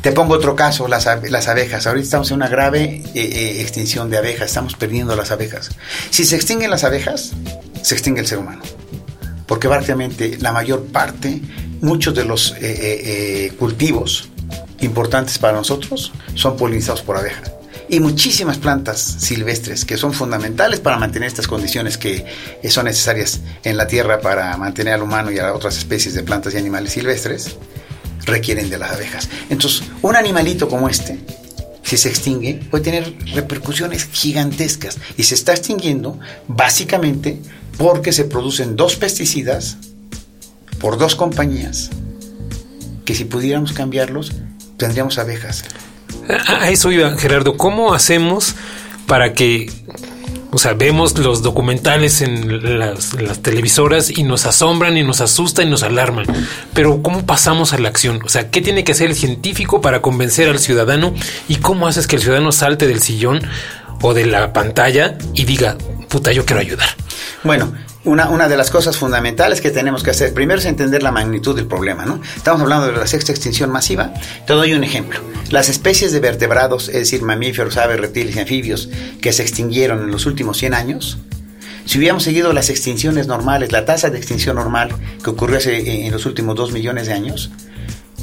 Te 0.00 0.12
pongo 0.12 0.34
otro 0.34 0.54
caso, 0.54 0.88
las, 0.88 1.08
las 1.30 1.48
abejas. 1.48 1.86
Ahorita 1.86 2.04
estamos 2.04 2.30
en 2.30 2.36
una 2.36 2.48
grave 2.48 3.02
extinción 3.14 4.10
de 4.10 4.18
abejas, 4.18 4.48
estamos 4.48 4.74
perdiendo 4.74 5.16
las 5.16 5.30
abejas. 5.30 5.70
Si 6.10 6.24
se 6.24 6.36
extinguen 6.36 6.70
las 6.70 6.84
abejas, 6.84 7.32
se 7.82 7.94
extingue 7.94 8.20
el 8.20 8.26
ser 8.26 8.38
humano 8.38 8.62
porque 9.46 9.68
prácticamente 9.68 10.38
la 10.40 10.52
mayor 10.52 10.86
parte, 10.86 11.40
muchos 11.80 12.14
de 12.14 12.24
los 12.24 12.52
eh, 12.52 12.56
eh, 12.60 13.46
eh, 13.46 13.52
cultivos 13.58 14.28
importantes 14.80 15.38
para 15.38 15.56
nosotros 15.56 16.12
son 16.34 16.56
polinizados 16.56 17.02
por 17.02 17.16
abejas. 17.16 17.52
Y 17.88 18.00
muchísimas 18.00 18.58
plantas 18.58 19.00
silvestres 19.00 19.84
que 19.84 19.96
son 19.96 20.14
fundamentales 20.14 20.80
para 20.80 20.98
mantener 20.98 21.28
estas 21.28 21.46
condiciones 21.46 21.98
que 21.98 22.24
son 22.68 22.86
necesarias 22.86 23.40
en 23.62 23.76
la 23.76 23.86
tierra 23.86 24.20
para 24.20 24.56
mantener 24.56 24.94
al 24.94 25.02
humano 25.02 25.30
y 25.30 25.38
a 25.38 25.52
otras 25.52 25.76
especies 25.76 26.14
de 26.14 26.22
plantas 26.22 26.54
y 26.54 26.56
animales 26.56 26.92
silvestres, 26.92 27.56
requieren 28.24 28.70
de 28.70 28.78
las 28.78 28.92
abejas. 28.92 29.28
Entonces, 29.50 29.82
un 30.00 30.16
animalito 30.16 30.66
como 30.66 30.88
este, 30.88 31.18
si 31.82 31.98
se 31.98 32.08
extingue, 32.08 32.60
puede 32.70 32.84
tener 32.84 33.14
repercusiones 33.34 34.08
gigantescas 34.10 34.96
y 35.18 35.24
se 35.24 35.34
está 35.34 35.52
extinguiendo 35.52 36.18
básicamente 36.48 37.38
porque 37.76 38.12
se 38.12 38.24
producen 38.24 38.76
dos 38.76 38.96
pesticidas 38.96 39.76
por 40.84 40.98
dos 40.98 41.14
compañías 41.14 41.88
que 43.06 43.14
si 43.14 43.24
pudiéramos 43.24 43.72
cambiarlos 43.72 44.32
tendríamos 44.76 45.16
abejas. 45.16 45.64
A 46.46 46.68
eso 46.68 46.92
iba, 46.92 47.16
Gerardo. 47.16 47.56
¿Cómo 47.56 47.94
hacemos 47.94 48.54
para 49.06 49.32
que, 49.32 49.72
o 50.50 50.58
sea, 50.58 50.74
vemos 50.74 51.16
los 51.16 51.42
documentales 51.42 52.20
en 52.20 52.78
las, 52.78 53.14
las, 53.14 53.40
televisoras 53.40 54.10
y 54.10 54.24
nos 54.24 54.44
asombran 54.44 54.98
y 54.98 55.02
nos 55.02 55.22
asustan 55.22 55.68
y 55.68 55.70
nos 55.70 55.82
alarman? 55.82 56.26
Pero 56.74 57.00
¿cómo 57.00 57.24
pasamos 57.24 57.72
a 57.72 57.78
la 57.78 57.88
acción? 57.88 58.20
O 58.22 58.28
sea, 58.28 58.50
¿qué 58.50 58.60
tiene 58.60 58.84
que 58.84 58.92
hacer 58.92 59.08
el 59.08 59.16
científico 59.16 59.80
para 59.80 60.02
convencer 60.02 60.50
al 60.50 60.58
ciudadano? 60.58 61.14
¿Y 61.48 61.56
cómo 61.56 61.86
haces 61.86 62.06
que 62.06 62.16
el 62.16 62.22
ciudadano 62.22 62.52
salte 62.52 62.86
del 62.86 63.00
sillón 63.00 63.40
o 64.02 64.12
de 64.12 64.26
la 64.26 64.52
pantalla 64.52 65.16
y 65.32 65.44
diga, 65.44 65.78
puta, 66.10 66.30
yo 66.32 66.44
quiero 66.44 66.60
ayudar? 66.60 66.90
Bueno, 67.42 67.72
una, 68.04 68.28
una, 68.28 68.48
de 68.48 68.56
las 68.56 68.70
cosas 68.70 68.96
fundamentales 68.96 69.60
que 69.60 69.70
tenemos 69.70 70.02
que 70.02 70.10
hacer 70.10 70.34
primero 70.34 70.58
es 70.58 70.66
entender 70.66 71.02
la 71.02 71.12
magnitud 71.12 71.56
del 71.56 71.66
problema, 71.66 72.04
¿no? 72.04 72.20
Estamos 72.36 72.60
hablando 72.60 72.86
de 72.86 72.92
la 72.92 73.06
sexta 73.06 73.32
extinción 73.32 73.70
masiva. 73.70 74.12
Te 74.46 74.52
doy 74.52 74.74
un 74.74 74.84
ejemplo. 74.84 75.20
Las 75.50 75.68
especies 75.68 76.12
de 76.12 76.20
vertebrados, 76.20 76.88
es 76.88 76.94
decir, 76.94 77.22
mamíferos, 77.22 77.76
aves, 77.76 77.98
reptiles 77.98 78.36
y 78.36 78.40
anfibios, 78.40 78.88
que 79.20 79.32
se 79.32 79.42
extinguieron 79.42 80.02
en 80.02 80.10
los 80.10 80.26
últimos 80.26 80.58
100 80.58 80.74
años, 80.74 81.18
si 81.86 81.98
hubiéramos 81.98 82.22
seguido 82.22 82.52
las 82.52 82.70
extinciones 82.70 83.26
normales, 83.26 83.70
la 83.70 83.84
tasa 83.84 84.08
de 84.10 84.18
extinción 84.18 84.56
normal 84.56 84.88
que 85.22 85.30
ocurrió 85.30 85.58
hace, 85.58 86.06
en 86.06 86.12
los 86.12 86.24
últimos 86.24 86.56
2 86.56 86.72
millones 86.72 87.06
de 87.06 87.12
años, 87.12 87.50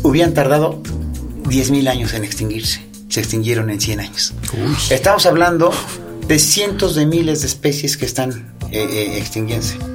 hubieran 0.01 0.33
tardado 0.33 0.81
10.000 1.43 1.87
años 1.87 2.13
en 2.13 2.23
extinguirse. 2.23 2.85
Se 3.07 3.19
extinguieron 3.19 3.69
en 3.69 3.79
100 3.79 3.99
años. 3.99 4.33
Estamos 4.89 5.25
hablando 5.25 5.71
de 6.27 6.39
cientos 6.39 6.95
de 6.95 7.05
miles 7.05 7.41
de 7.41 7.47
especies 7.47 7.97
que 7.97 8.05
están 8.05 8.50
eh, 8.71 9.17
eh 9.17 9.90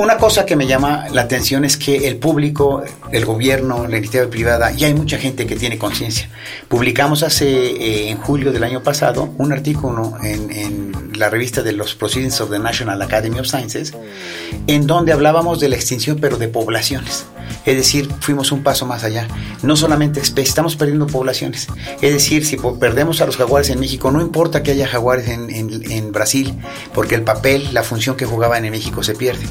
Una 0.00 0.16
cosa 0.16 0.46
que 0.46 0.56
me 0.56 0.66
llama 0.66 1.08
la 1.12 1.20
atención 1.20 1.62
es 1.66 1.76
que 1.76 2.08
el 2.08 2.16
público, 2.16 2.82
el 3.12 3.26
gobierno, 3.26 3.86
la 3.86 3.98
iniciativa 3.98 4.30
privada, 4.30 4.70
ya 4.70 4.86
hay 4.86 4.94
mucha 4.94 5.18
gente 5.18 5.46
que 5.46 5.56
tiene 5.56 5.76
conciencia. 5.76 6.30
Publicamos 6.68 7.22
hace, 7.22 7.46
eh, 7.46 8.08
en 8.08 8.16
julio 8.16 8.50
del 8.50 8.64
año 8.64 8.82
pasado, 8.82 9.34
un 9.36 9.52
artículo 9.52 10.14
en, 10.22 10.90
la 11.18 11.28
revista 11.28 11.60
de 11.60 11.72
los 11.72 11.94
Proceedings 11.94 12.40
of 12.40 12.50
the 12.50 12.58
National 12.58 13.02
Academy 13.02 13.38
of 13.38 13.46
Sciences, 13.46 13.92
en 14.66 14.86
donde 14.86 15.12
hablábamos 15.12 15.60
de 15.60 15.68
la 15.68 15.76
extinción, 15.76 16.16
pero 16.18 16.38
de 16.38 16.48
poblaciones. 16.48 17.26
Es 17.66 17.76
decir, 17.76 18.08
fuimos 18.20 18.52
un 18.52 18.62
paso 18.62 18.86
más 18.86 19.04
allá. 19.04 19.28
No 19.62 19.76
solamente 19.76 20.20
especies, 20.20 20.48
estamos 20.48 20.76
perdiendo 20.76 21.06
poblaciones. 21.08 21.66
Es 22.00 22.14
decir, 22.14 22.46
si 22.46 22.56
perdemos 22.56 23.20
a 23.20 23.26
los 23.26 23.36
jaguares 23.36 23.68
en 23.68 23.80
México, 23.80 24.10
no 24.10 24.22
importa 24.22 24.62
que 24.62 24.70
haya 24.70 24.86
jaguares 24.86 25.28
en, 25.28 25.50
en, 25.50 25.92
en 25.92 26.10
Brasil, 26.10 26.54
porque 26.94 27.16
el 27.16 27.22
papel, 27.22 27.74
la 27.74 27.82
función 27.82 28.16
que 28.16 28.24
jugaban 28.24 28.64
en 28.64 28.70
México 28.70 29.02
se 29.02 29.14
pierde. 29.14 29.44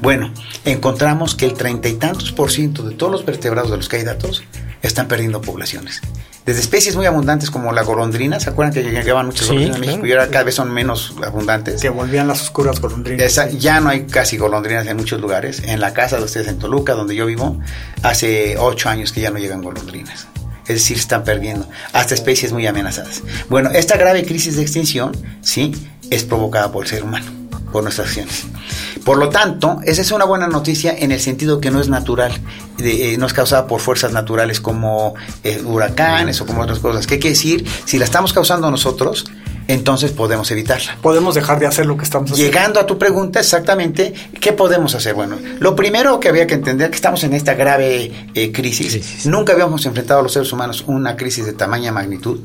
Bueno, 0.00 0.32
encontramos 0.64 1.34
que 1.34 1.46
el 1.46 1.54
treinta 1.54 1.88
y 1.88 1.94
tantos 1.94 2.32
por 2.32 2.50
ciento 2.50 2.82
de 2.82 2.94
todos 2.94 3.12
los 3.12 3.24
vertebrados 3.24 3.70
de 3.70 3.76
los 3.76 3.88
que 3.88 3.96
hay 3.96 4.04
datos 4.04 4.42
están 4.82 5.08
perdiendo 5.08 5.40
poblaciones. 5.40 6.00
Desde 6.44 6.60
especies 6.60 6.96
muy 6.96 7.06
abundantes 7.06 7.50
como 7.50 7.72
la 7.72 7.82
golondrina, 7.82 8.40
¿se 8.40 8.50
acuerdan 8.50 8.74
que 8.74 8.82
llegaban 8.82 9.26
muchas 9.26 9.46
golondrinas 9.46 9.76
en 9.76 9.80
México 9.80 10.06
y 10.06 10.12
ahora 10.12 10.28
cada 10.28 10.42
vez 10.42 10.56
son 10.56 10.72
menos 10.72 11.14
abundantes? 11.24 11.80
Que 11.80 11.88
volvían 11.88 12.26
las 12.26 12.42
oscuras 12.42 12.80
golondrinas. 12.80 13.40
ya 13.58 13.78
no 13.78 13.90
hay 13.90 14.06
casi 14.06 14.38
golondrinas 14.38 14.88
en 14.88 14.96
muchos 14.96 15.20
lugares. 15.20 15.62
En 15.64 15.80
la 15.80 15.94
casa 15.94 16.16
de 16.16 16.24
ustedes 16.24 16.48
en 16.48 16.58
Toluca, 16.58 16.94
donde 16.94 17.14
yo 17.14 17.26
vivo, 17.26 17.60
hace 18.02 18.56
ocho 18.58 18.88
años 18.88 19.12
que 19.12 19.20
ya 19.20 19.30
no 19.30 19.38
llegan 19.38 19.62
golondrinas. 19.62 20.26
Es 20.62 20.74
decir, 20.74 20.96
están 20.96 21.22
perdiendo 21.22 21.68
hasta 21.92 22.14
especies 22.14 22.52
muy 22.52 22.66
amenazadas. 22.66 23.22
Bueno, 23.48 23.70
esta 23.70 23.96
grave 23.96 24.24
crisis 24.24 24.56
de 24.56 24.62
extinción, 24.62 25.12
sí, 25.42 25.72
es 26.10 26.24
provocada 26.24 26.72
por 26.72 26.84
el 26.84 26.90
ser 26.90 27.04
humano, 27.04 27.30
por 27.72 27.82
nuestras 27.82 28.08
acciones. 28.08 28.44
Por 29.04 29.18
lo 29.18 29.30
tanto, 29.30 29.78
esa 29.84 30.02
es 30.02 30.12
una 30.12 30.24
buena 30.24 30.46
noticia 30.46 30.94
en 30.96 31.10
el 31.10 31.20
sentido 31.20 31.60
que 31.60 31.70
no 31.70 31.80
es 31.80 31.88
natural, 31.88 32.32
eh, 32.78 33.16
no 33.18 33.26
es 33.26 33.32
causada 33.32 33.66
por 33.66 33.80
fuerzas 33.80 34.12
naturales 34.12 34.60
como 34.60 35.14
eh, 35.42 35.60
huracanes 35.64 36.40
o 36.40 36.46
como 36.46 36.62
otras 36.62 36.78
cosas. 36.78 37.06
¿Qué 37.06 37.18
quiere 37.18 37.34
decir? 37.34 37.66
Si 37.84 37.98
la 37.98 38.04
estamos 38.04 38.32
causando 38.32 38.70
nosotros, 38.70 39.24
entonces 39.68 40.12
podemos 40.12 40.50
evitarla. 40.50 40.96
Podemos 41.00 41.34
dejar 41.34 41.58
de 41.58 41.66
hacer 41.66 41.86
lo 41.86 41.96
que 41.96 42.04
estamos 42.04 42.30
haciendo. 42.30 42.52
Llegando 42.52 42.80
a 42.80 42.86
tu 42.86 42.98
pregunta 42.98 43.40
exactamente, 43.40 44.12
¿qué 44.40 44.52
podemos 44.52 44.94
hacer? 44.94 45.14
Bueno, 45.14 45.38
lo 45.58 45.74
primero 45.74 46.20
que 46.20 46.28
había 46.28 46.46
que 46.46 46.54
entender 46.54 46.90
que 46.90 46.96
estamos 46.96 47.24
en 47.24 47.32
esta 47.32 47.54
grave 47.54 48.12
eh, 48.34 48.52
crisis. 48.52 48.92
crisis. 48.92 49.26
Nunca 49.26 49.52
habíamos 49.52 49.86
enfrentado 49.86 50.20
a 50.20 50.22
los 50.22 50.32
seres 50.32 50.52
humanos 50.52 50.84
una 50.86 51.16
crisis 51.16 51.46
de 51.46 51.52
tamaña 51.52 51.92
magnitud 51.92 52.40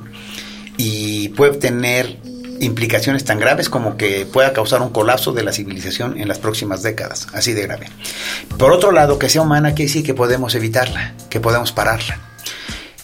y 0.77 1.29
puede 1.29 1.57
tener 1.57 2.17
implicaciones 2.59 3.23
tan 3.23 3.39
graves 3.39 3.69
como 3.69 3.97
que 3.97 4.25
pueda 4.25 4.53
causar 4.53 4.81
un 4.81 4.89
colapso 4.89 5.31
de 5.31 5.43
la 5.43 5.51
civilización 5.51 6.19
en 6.19 6.27
las 6.27 6.39
próximas 6.39 6.83
décadas, 6.83 7.27
así 7.33 7.53
de 7.53 7.63
grave. 7.63 7.87
Por 8.57 8.71
otro 8.71 8.91
lado, 8.91 9.19
que 9.19 9.29
sea 9.29 9.41
humana 9.41 9.73
quiere 9.73 9.89
decir 9.89 10.03
que 10.03 10.13
podemos 10.13 10.55
evitarla, 10.55 11.13
que 11.29 11.39
podemos 11.39 11.71
pararla. 11.71 12.19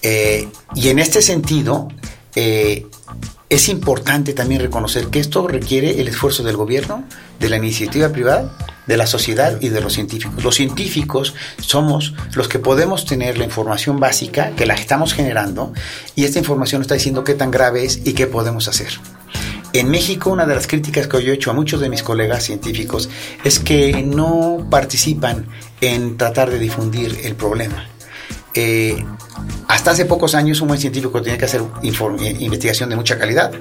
Eh, 0.01 0.48
y 0.75 0.89
en 0.89 1.00
este 1.00 1.22
sentido, 1.22 1.88
eh, 2.36 2.86
es 3.50 3.69
importante 3.69 4.33
también 4.33 4.62
reconocer 4.62 5.07
que 5.07 5.19
esto 5.19 5.48
requiere 5.48 6.01
el 6.01 6.07
esfuerzo 6.07 6.43
del 6.43 6.57
gobierno, 6.57 7.03
de 7.39 7.50
la 7.50 7.57
iniciativa 7.57 8.10
privada, 8.10 8.57
de 8.88 8.98
la 8.98 9.05
sociedad 9.05 9.62
y 9.62 9.69
de 9.69 9.79
los 9.79 9.93
científicos. 9.93 10.43
Los 10.43 10.55
científicos 10.55 11.36
somos 11.60 12.15
los 12.33 12.48
que 12.48 12.60
podemos 12.60 13.05
tener 13.05 13.38
la 13.38 13.45
información 13.45 14.00
básica, 14.00 14.51
que 14.55 14.65
la 14.65 14.74
estamos 14.74 15.13
generando, 15.13 15.72
y 16.15 16.25
esta 16.25 16.39
información 16.39 16.81
está 16.81 16.95
diciendo 16.95 17.24
qué 17.24 17.36
tan 17.36 17.51
grave 17.51 17.86
es 17.86 18.01
y 18.03 18.13
qué 18.13 18.27
podemos 18.27 18.67
hacer. 18.67 18.89
En 19.74 19.89
México, 19.89 20.30
una 20.30 20.46
de 20.46 20.53
las 20.53 20.68
críticas 20.68 21.08
que 21.08 21.24
yo 21.24 21.32
he 21.32 21.36
hecho 21.36 21.50
a 21.50 21.53
muchos 21.56 21.82
de 21.82 21.89
mis 21.89 22.03
colegas 22.03 22.44
científicos 22.44 23.10
es 23.44 23.60
que 23.60 24.03
no 24.03 24.68
participan 24.70 25.48
en 25.82 26.15
tratar 26.15 26.51
de 26.51 26.60
difundir 26.60 27.22
el 27.24 27.36
problema. 27.36 27.88
Eh, 28.53 29.03
hasta 29.68 29.89
hace 29.89 30.06
pocos 30.06 30.36
años 30.36 30.62
un 30.62 30.68
buen 30.68 30.80
científico 30.80 31.24
tenía 31.24 31.39
que 31.39 31.46
hacer 31.46 31.62
eh, 31.82 32.36
investigación 32.39 32.88
de 32.92 32.96
mucha 32.96 33.18
calidad, 33.18 33.51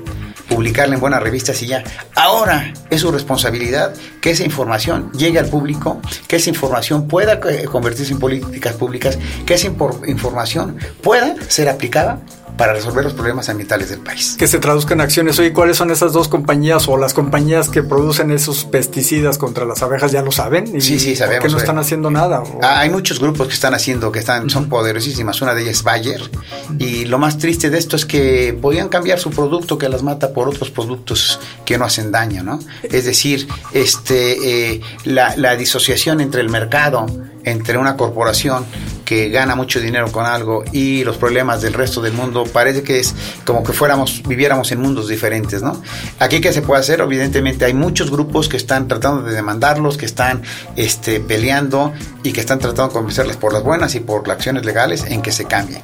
publicarla 0.51 0.97
en 0.97 1.01
buenas 1.01 1.23
revistas 1.23 1.63
y 1.63 1.67
ya. 1.69 1.83
Ahora 2.15 2.75
es 2.91 3.01
su 3.01 3.11
responsabilidad 3.11 3.95
que 4.21 4.33
esa 4.33 4.45
información 4.45 5.11
llegue 5.13 5.39
al 5.39 5.47
público, 5.47 6.03
que 6.29 6.37
esa 6.37 6.51
información 6.51 7.09
pueda 7.09 7.41
eh, 7.49 7.65
convertirse 7.65 8.13
en 8.13 8.19
políticas 8.19 8.75
públicas, 8.75 9.19
que 9.47 9.55
esa 9.55 9.69
información 10.07 10.77
pueda 11.03 11.37
ser 11.49 11.71
aplicada 11.71 12.21
para 12.57 12.75
resolver 12.75 13.05
los 13.05 13.15
problemas 13.15 13.49
ambientales 13.49 13.89
del 13.89 14.01
país. 14.01 14.37
Que 14.39 14.47
se 14.47 14.59
traduzcan 14.59 15.01
acciones. 15.01 15.39
Oye, 15.39 15.53
¿cuáles 15.53 15.77
son 15.77 15.91
esas 15.91 16.13
dos 16.13 16.29
compañías 16.29 16.89
o 16.89 16.97
las 16.97 17.15
compañías 17.15 17.69
que 17.69 17.83
producen 17.83 18.31
esos 18.31 18.65
pesticidas 18.65 19.39
contra 19.39 19.65
las 19.65 19.83
abejas? 19.83 20.13
¿Ya 20.13 20.23
lo 20.23 20.33
saben? 20.33 20.77
¿Y 20.77 20.81
sí, 20.81 20.99
sí, 20.99 21.17
sabemos. 21.17 21.41
¿Por 21.41 21.49
qué 21.49 21.53
no 21.53 21.59
están 21.59 21.79
haciendo 21.79 22.11
nada? 22.11 22.43
Ah, 22.63 22.81
hay 22.81 22.91
muchos 22.91 23.21
grupos 23.21 23.49
que 23.49 23.55
están 23.55 23.75
haciendo, 23.75 24.13
que 24.13 24.19
están, 24.19 24.51
son 24.51 24.69
poderosísimas. 24.69 25.41
Una 25.41 25.55
de 25.55 25.63
ellas 25.63 25.77
es 25.77 25.83
Bayer. 25.83 26.31
Y 26.79 27.07
lo 27.07 27.19
más 27.19 27.39
triste 27.39 27.71
de 27.71 27.79
esto 27.79 27.97
es 27.97 28.07
que 28.07 28.57
podían 28.61 28.89
cambiar 28.89 29.19
su 29.19 29.31
producto 29.31 29.79
que 29.79 29.89
las 29.89 30.03
mata 30.03 30.33
por 30.33 30.49
otros 30.49 30.71
productos 30.71 31.41
que 31.65 31.79
no 31.79 31.85
hacen 31.85 32.13
daño, 32.13 32.43
¿no? 32.43 32.59
Es 32.83 33.05
decir, 33.05 33.49
este, 33.73 34.73
eh, 34.73 34.81
la, 35.05 35.35
la 35.37 35.57
disociación 35.57 36.21
entre 36.21 36.43
el 36.43 36.49
mercado, 36.49 37.07
entre 37.45 37.79
una 37.79 37.97
corporación 37.97 38.65
que 39.05 39.29
gana 39.31 39.55
mucho 39.55 39.81
dinero 39.81 40.11
con 40.11 40.27
algo 40.27 40.65
y 40.73 41.05
los 41.05 41.17
problemas 41.17 41.63
del 41.63 41.75
resto 41.75 42.01
del 42.01 42.13
mundo, 42.13 42.45
parece 42.45 42.83
que 42.83 43.01
es 43.01 43.15
como 43.45 43.63
que 43.63 43.73
fuéramos, 43.73 44.23
viviéramos 44.23 44.71
en 44.73 44.81
mundos 44.81 45.09
diferentes, 45.09 45.63
¿no? 45.63 45.81
Aquí 46.19 46.41
que 46.41 46.53
se 46.53 46.63
puede 46.63 46.81
hacer, 46.81 47.01
evidentemente 47.01 47.65
hay 47.65 47.75
muchos 47.75 48.11
grupos 48.11 48.49
que 48.49 48.57
están 48.57 48.89
tratando 48.89 49.23
de 49.23 49.35
demandarlos, 49.35 49.97
que 49.97 50.07
están 50.07 50.43
este, 50.77 51.21
peleando 51.21 51.93
y 52.23 52.33
que 52.33 52.41
están 52.41 52.59
tratando 52.59 52.89
de 52.89 52.95
convencerles 52.95 53.37
por 53.37 53.53
las 53.53 53.63
buenas 53.63 53.95
y 53.95 54.01
por 54.01 54.27
las 54.27 54.37
acciones 54.37 54.65
legales 54.65 55.05
en 55.07 55.23
que 55.23 55.33
se 55.33 55.45
cambie. 55.45 55.83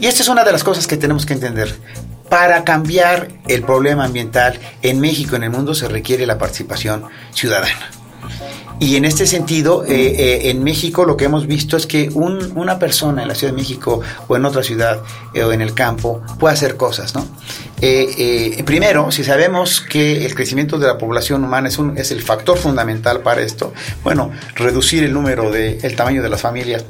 Y 0.00 0.06
esta 0.06 0.22
es 0.22 0.28
una 0.28 0.44
de 0.44 0.52
las 0.52 0.64
cosas 0.64 0.86
que 0.86 0.96
tenemos 0.96 1.26
que 1.26 1.34
entender. 1.34 1.76
Para 2.28 2.62
cambiar 2.62 3.28
el 3.48 3.62
problema 3.62 4.04
ambiental 4.04 4.58
en 4.82 5.00
México, 5.00 5.34
en 5.34 5.42
el 5.42 5.50
mundo, 5.50 5.74
se 5.74 5.88
requiere 5.88 6.26
la 6.26 6.38
participación 6.38 7.06
ciudadana. 7.32 7.90
Y 8.80 8.96
en 8.96 9.04
este 9.04 9.26
sentido, 9.26 9.84
eh, 9.84 9.90
eh, 9.90 10.50
en 10.50 10.64
México 10.64 11.04
lo 11.04 11.14
que 11.14 11.26
hemos 11.26 11.46
visto 11.46 11.76
es 11.76 11.86
que 11.86 12.08
un, 12.14 12.52
una 12.56 12.78
persona 12.78 13.20
en 13.20 13.28
la 13.28 13.34
Ciudad 13.34 13.52
de 13.52 13.58
México 13.60 14.00
o 14.26 14.36
en 14.36 14.44
otra 14.46 14.62
ciudad 14.62 15.02
eh, 15.34 15.44
o 15.44 15.52
en 15.52 15.60
el 15.60 15.74
campo 15.74 16.22
puede 16.38 16.54
hacer 16.54 16.78
cosas, 16.78 17.14
¿no? 17.14 17.26
primero, 18.64 19.10
si 19.10 19.24
sabemos 19.24 19.80
que 19.80 20.26
el 20.26 20.34
crecimiento 20.34 20.78
de 20.78 20.86
la 20.86 20.98
población 20.98 21.42
humana 21.44 21.68
es, 21.68 21.78
un, 21.78 21.96
es 21.96 22.10
el 22.10 22.22
factor 22.22 22.58
fundamental 22.58 23.20
para 23.20 23.40
esto, 23.40 23.72
bueno, 24.02 24.30
reducir 24.54 25.02
el 25.02 25.14
número 25.14 25.50
de, 25.50 25.78
el 25.82 25.96
tamaño 25.96 26.22
de 26.22 26.28
las 26.28 26.42
familias 26.42 26.84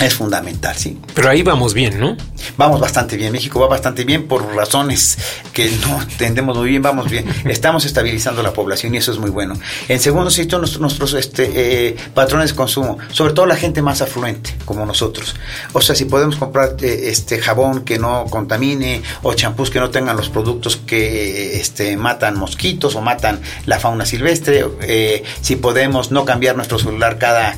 es 0.00 0.14
fundamental, 0.14 0.74
sí. 0.76 0.98
Pero 1.14 1.28
ahí 1.28 1.42
vamos 1.42 1.74
bien, 1.74 2.00
¿no? 2.00 2.16
Vamos 2.56 2.80
bastante 2.80 3.16
bien. 3.16 3.32
México 3.32 3.60
va 3.60 3.68
bastante 3.68 4.04
bien 4.04 4.26
por 4.28 4.54
razones 4.54 5.18
que 5.52 5.70
no 5.86 6.00
entendemos 6.00 6.56
muy 6.56 6.70
bien. 6.70 6.82
Vamos 6.82 7.10
bien. 7.10 7.26
Estamos 7.44 7.84
estabilizando 7.84 8.42
la 8.42 8.52
población 8.52 8.94
y 8.94 8.98
eso 8.98 9.12
es 9.12 9.18
muy 9.18 9.30
bueno. 9.30 9.54
En 9.88 10.00
segundo 10.00 10.30
sitio, 10.30 10.58
nuestros, 10.58 11.12
este, 11.14 11.88
eh, 11.88 11.96
patrones 12.14 12.50
de 12.50 12.56
consumo, 12.56 12.98
sobre 13.12 13.34
todo 13.34 13.46
la 13.46 13.56
gente 13.56 13.82
más 13.82 14.00
afluente, 14.00 14.54
como 14.64 14.86
nosotros. 14.86 15.34
O 15.72 15.80
sea, 15.80 15.94
si 15.94 16.06
podemos 16.06 16.36
comprar 16.36 16.76
eh, 16.80 17.10
este 17.10 17.38
jabón 17.38 17.82
que 17.82 17.98
no 17.98 18.24
contamine 18.30 19.02
o 19.22 19.34
champús 19.34 19.70
que 19.70 19.80
no 19.80 19.90
tengan 19.90 20.16
los 20.16 20.30
productos 20.30 20.76
que 20.76 21.60
este, 21.60 21.96
matan 21.96 22.38
mosquitos 22.38 22.94
o 22.94 23.00
matan 23.00 23.40
la 23.66 23.78
fauna 23.78 24.06
silvestre, 24.06 24.64
eh, 24.80 25.22
si 25.42 25.56
podemos 25.56 26.10
no 26.10 26.24
cambiar 26.24 26.56
nuestro 26.56 26.78
celular 26.78 27.18
cada 27.18 27.56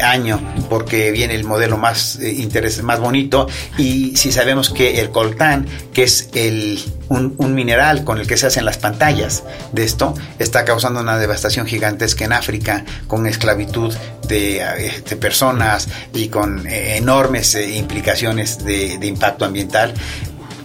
año 0.00 0.40
porque 0.68 1.10
viene 1.10 1.34
el 1.34 1.44
modelo 1.44 1.78
más 1.78 2.18
eh, 2.20 2.48
más 2.82 3.00
bonito. 3.00 3.48
Y 3.76 4.16
si 4.16 4.32
sabemos 4.32 4.70
que 4.70 5.00
el 5.00 5.10
coltán 5.10 5.66
que 5.92 6.04
es 6.04 6.28
el 6.34 6.78
un, 7.08 7.54
mineral 7.54 8.04
con 8.04 8.18
el 8.18 8.26
que 8.26 8.36
se 8.36 8.46
hacen 8.46 8.64
las 8.64 8.78
pantallas 8.78 9.44
de 9.72 9.84
esto 9.84 10.14
está 10.38 10.64
causando 10.64 11.00
una 11.00 11.18
devastación 11.18 11.66
gigantesca 11.66 12.24
en 12.24 12.32
África 12.32 12.84
con 13.06 13.26
esclavitud 13.26 13.94
de, 14.26 14.60
eh, 14.60 15.16
personas 15.20 15.88
y 16.14 16.28
con 16.28 16.66
eh, 16.66 16.96
enormes 16.96 17.54
implicaciones 17.54 18.64
de, 18.64 18.98
de 18.98 19.06
impacto 19.06 19.44
ambiental 19.44 19.92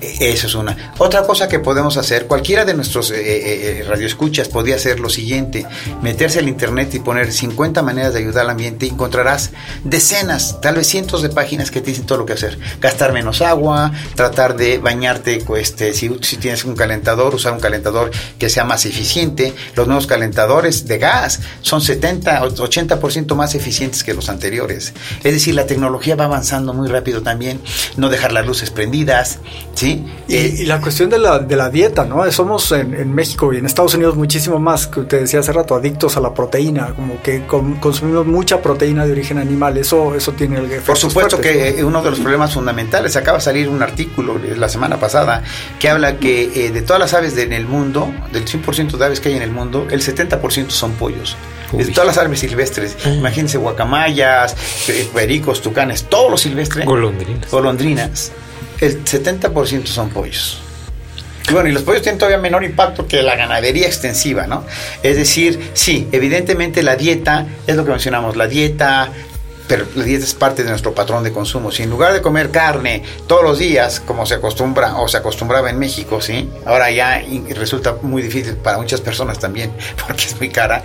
eso 0.02 0.48
es 0.48 0.56
una. 0.56 0.94
Otra 0.98 1.24
cosa 1.24 1.48
que 1.48 1.60
podemos 1.60 1.98
hacer, 1.98 2.28
cualquiera 2.28 2.66
de 2.66 2.74
nuestros 2.74 3.12
eh, 3.12 3.16
eh, 3.18 3.80
eh, 3.80 3.84
radioescuchas 3.88 4.48
podría 4.48 4.76
hacer 4.76 5.00
lo 5.00 5.10
siguiente, 5.10 5.66
meterse 6.02 6.40
al 6.40 6.48
internet 6.48 6.94
y 6.96 7.00
poner 7.00 7.32
50 7.32 7.82
maneras 7.82 8.14
de 8.14 8.20
ayudar 8.20 8.46
al 8.46 8.52
ambiente 8.52 8.86
y 8.86 8.90
encontrarás 8.90 9.52
decenas, 9.84 10.60
tal 10.62 10.76
vez 10.76 10.88
cientos 10.88 11.22
de 11.22 11.30
páginas 11.30 11.72
que 11.72 11.82
te 11.82 11.92
dicen 11.92 12.06
todo 12.06 12.20
lo 12.20 12.26
que 12.26 12.34
hacer. 12.34 12.58
Gastar 12.80 13.14
menos 13.14 13.42
agua, 13.42 13.92
tratar 14.16 14.56
de 14.56 14.78
bañarte, 14.78 15.44
este, 15.58 15.94
si, 15.94 16.18
si 16.22 16.38
tienes 16.38 16.66
un 16.66 16.76
calentador, 16.76 17.34
usar 17.34 17.54
un 17.54 17.60
calentador 17.60 18.12
que 18.38 18.50
sea 18.50 18.64
más 18.64 18.86
eficiente. 18.86 19.54
Los 19.76 19.88
nuevos 19.88 20.08
calentadores 20.08 20.88
de 20.88 20.98
gas 20.98 21.40
son 21.62 21.82
70, 21.82 22.42
80% 22.42 23.36
más 23.36 23.56
eficientes 23.56 24.04
que 24.04 24.14
los 24.14 24.30
anteriores. 24.30 24.94
Es 25.24 25.34
decir, 25.34 25.56
la 25.56 25.66
tecnología 25.66 26.16
va 26.16 26.26
avanzando 26.26 26.74
muy 26.74 26.88
rápido 26.88 27.22
también. 27.22 27.62
No 27.96 28.10
dejar 28.10 28.32
las 28.32 28.46
luces 28.46 28.70
prendidas. 28.70 29.40
¿Sí? 29.88 30.06
Y, 30.28 30.36
eh, 30.36 30.66
la 30.66 30.82
cuestión 30.82 31.10
de 31.10 31.18
la, 31.18 31.40
de 31.40 31.56
la 31.56 31.70
dieta, 31.70 32.06
¿no? 32.06 32.30
Somos 32.32 32.72
en, 32.72 33.14
México 33.14 33.54
y 33.54 33.58
en 33.58 33.66
Estados 33.66 33.94
Unidos 33.96 34.16
muchísimo 34.16 34.60
más, 34.60 34.88
que 34.88 35.02
usted 35.02 35.22
decía 35.22 35.40
hace 35.40 35.54
rato, 35.54 35.76
adictos 35.76 36.18
a 36.18 36.22
la 36.22 36.34
proteína, 36.34 36.94
como 36.96 37.22
que 37.22 37.44
consumimos 37.48 38.26
mucha 38.26 38.62
proteína 38.62 39.06
de 39.06 39.12
origen 39.14 39.38
animal, 39.38 39.78
eso, 39.78 40.16
eso 40.16 40.34
tiene 40.34 40.60
el 40.60 40.68
Por 40.82 40.98
supuesto 40.98 41.40
que 41.40 41.84
uno 41.84 42.02
de 42.02 42.10
los 42.10 42.20
problemas 42.20 42.54
fundamentales, 42.54 43.16
acaba 43.16 43.38
de 43.38 43.44
salir 43.44 43.70
un 43.70 43.82
artículo 43.82 44.38
la 44.38 44.70
semana 44.70 44.98
pasada 44.98 45.44
que 45.80 45.90
habla 45.90 46.18
que 46.18 46.68
eh, 46.68 46.72
de 46.72 46.82
todas 46.82 47.00
las 47.00 47.14
aves 47.14 47.38
en 47.38 47.54
el 47.54 47.66
mundo, 47.66 48.12
del 48.32 48.46
100% 48.46 48.98
de 48.98 49.06
aves 49.06 49.20
que 49.20 49.30
hay 49.30 49.36
en 49.36 49.42
el 49.42 49.52
mundo, 49.52 49.88
el 49.90 50.02
70% 50.02 50.70
son 50.70 50.94
pollos. 50.94 51.38
De 51.72 51.86
todas 51.88 52.08
las 52.08 52.18
aves 52.18 52.40
silvestres, 52.40 52.96
imagínense 53.06 53.58
guacamayas, 53.58 54.56
eh, 54.88 55.08
pericos, 55.14 55.62
tucanes, 55.62 56.06
todo 56.06 56.30
lo 56.30 56.38
silvestre. 56.38 56.86
Golondrinas. 56.86 57.52
Golondrinas 57.52 58.32
el 58.82 59.04
70% 59.04 59.86
son 59.86 60.10
pollos. 60.10 60.62
Bueno, 61.52 61.70
y 61.70 61.72
los 61.72 61.84
pollos 61.84 62.02
tienen 62.02 62.20
todavía 62.20 62.38
menor 62.38 62.64
impacto 62.66 63.08
que 63.08 63.22
la 63.22 63.36
ganadería 63.36 63.88
extensiva, 63.88 64.48
¿no? 64.48 64.66
Es 65.02 65.16
decir, 65.16 65.72
sí, 65.74 66.08
evidentemente 66.12 66.84
la 66.84 66.98
dieta, 66.98 67.48
es 67.66 67.76
lo 67.78 67.86
que 67.86 67.92
mencionamos, 67.92 68.36
la 68.36 68.48
dieta, 68.48 69.12
pero 69.68 69.86
la 69.96 70.04
dieta 70.04 70.26
es 70.26 70.34
parte 70.34 70.64
de 70.64 70.70
nuestro 70.70 70.94
patrón 70.94 71.24
de 71.24 71.32
consumo. 71.32 71.72
Si 71.72 71.84
en 71.84 71.90
lugar 71.90 72.12
de 72.14 72.22
comer 72.22 72.52
carne 72.52 73.04
todos 73.28 73.44
los 73.44 73.60
días, 73.60 74.02
como 74.02 74.26
se 74.26 74.36
acostumbra 74.36 74.98
o 74.98 75.08
se 75.08 75.18
acostumbraba 75.18 75.70
en 75.70 75.80
México, 75.80 76.20
¿sí? 76.20 76.50
Ahora 76.66 76.92
ya 76.92 77.24
resulta 77.56 77.96
muy 78.02 78.22
difícil 78.22 78.56
para 78.56 78.78
muchas 78.78 79.00
personas 79.00 79.40
también, 79.40 79.72
porque 80.08 80.26
es 80.26 80.38
muy 80.38 80.50
cara. 80.50 80.84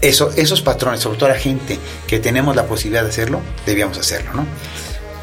Eso, 0.00 0.30
esos 0.36 0.62
patrones, 0.62 1.00
sobre 1.00 1.18
todo 1.18 1.28
la 1.28 1.38
gente 1.38 1.78
que 2.06 2.18
tenemos 2.18 2.56
la 2.56 2.64
posibilidad 2.64 3.02
de 3.02 3.10
hacerlo, 3.10 3.40
debíamos 3.66 3.98
hacerlo, 3.98 4.32
¿no? 4.32 4.46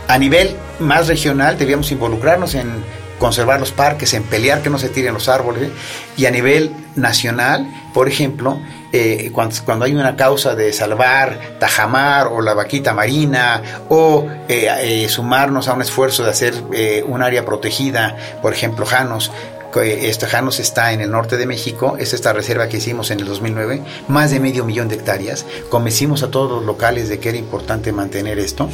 A 0.08 0.18
nivel 0.18 0.56
más 0.80 1.08
regional 1.08 1.58
debíamos 1.58 1.92
involucrarnos 1.92 2.56
en 2.56 2.84
conservar 3.20 3.60
los 3.60 3.72
parques, 3.72 4.14
en 4.14 4.24
pelear 4.24 4.62
que 4.62 4.70
no 4.70 4.78
se 4.78 4.90
tiren 4.90 5.14
los 5.14 5.30
árboles. 5.30 5.70
Y 6.18 6.26
a 6.26 6.32
nivel 6.32 6.72
nacional, 6.96 7.68
por 7.94 8.08
ejemplo, 8.08 8.60
eh, 8.92 9.32
cuando, 9.34 9.84
hay 9.84 9.94
una 9.94 10.16
causa 10.16 10.56
de 10.56 10.72
salvar 10.72 11.58
Tajamar 11.60 12.28
o 12.28 12.42
la 12.42 12.54
vaquita 12.54 12.94
marina 12.94 13.62
o 13.90 14.28
eh, 14.48 14.70
eh, 15.04 15.10
sumarnos 15.10 15.68
a 15.68 15.74
un 15.74 15.82
esfuerzo 15.82 16.24
de 16.24 16.30
hacer 16.30 16.54
un 17.06 17.22
área 17.22 17.46
protegida, 17.46 18.16
por 18.42 18.54
ejemplo, 18.54 18.86
Janos, 18.86 19.32
este 19.84 20.28
Janos 20.28 20.60
está 20.60 20.94
en 20.94 21.02
el 21.02 21.12
norte 21.12 21.38
de 21.38 21.46
México, 21.46 21.98
es 22.00 22.14
esta 22.14 22.34
reserva 22.34 22.68
que 22.68 22.78
hicimos 22.78 23.12
en 23.12 23.20
el 23.20 23.26
2009, 23.26 23.82
más 24.08 24.32
de 24.32 24.40
medio 24.40 24.66
millón 24.66 24.88
de 24.88 24.96
hectáreas. 24.96 25.46
Convencimos 25.70 26.24
a 26.24 26.32
todos 26.32 26.50
los 26.50 26.66
locales 26.66 27.10
de 27.10 27.20
que 27.20 27.30
era 27.30 27.38
importante 27.38 27.92
mantener 27.92 28.40
esto. 28.40 28.70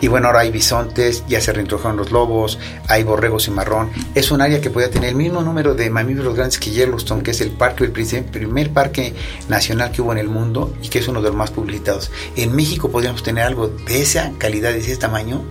Y 0.00 0.08
bueno, 0.08 0.26
ahora 0.26 0.40
hay 0.40 0.50
bisontes, 0.50 1.24
ya 1.26 1.40
se 1.40 1.52
reintrodujeron 1.52 1.96
los 1.96 2.12
lobos, 2.12 2.58
hay 2.86 3.02
borregos 3.02 3.48
y 3.48 3.50
marrón. 3.50 3.90
Es 4.14 4.30
un 4.30 4.42
área 4.42 4.60
que 4.60 4.70
podría 4.70 4.90
tener 4.90 5.10
el 5.10 5.16
mismo 5.16 5.40
número 5.42 5.74
de 5.74 5.88
mamíferos 5.90 6.34
grandes 6.34 6.58
que 6.58 6.70
Yellowstone, 6.70 7.22
que 7.22 7.30
es 7.30 7.40
el 7.40 7.52
primer 7.52 8.72
parque 8.72 9.14
nacional 9.48 9.90
que 9.90 10.02
hubo 10.02 10.12
en 10.12 10.18
el 10.18 10.28
mundo 10.28 10.74
y 10.82 10.88
que 10.88 10.98
es 10.98 11.08
uno 11.08 11.22
de 11.22 11.28
los 11.28 11.36
más 11.36 11.50
publicitados. 11.50 12.10
En 12.36 12.54
México 12.54 12.90
podríamos 12.90 13.22
tener 13.22 13.44
algo 13.44 13.68
de 13.68 14.02
esa 14.02 14.32
calidad, 14.38 14.72
de 14.72 14.78
ese 14.78 14.96
tamaño, 14.96 15.42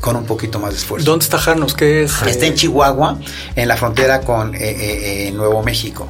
con 0.00 0.16
un 0.16 0.24
poquito 0.24 0.58
más 0.58 0.72
de 0.72 0.78
esfuerzo. 0.78 1.10
¿Dónde 1.10 1.24
está 1.24 1.38
Janos? 1.38 1.74
¿Qué 1.74 2.02
es? 2.02 2.22
Está 2.22 2.46
en 2.46 2.54
Chihuahua, 2.54 3.18
en 3.54 3.68
la 3.68 3.76
frontera 3.76 4.20
con 4.20 4.54
eh, 4.54 4.58
eh, 4.60 5.28
eh, 5.28 5.32
Nuevo 5.32 5.62
México 5.62 6.08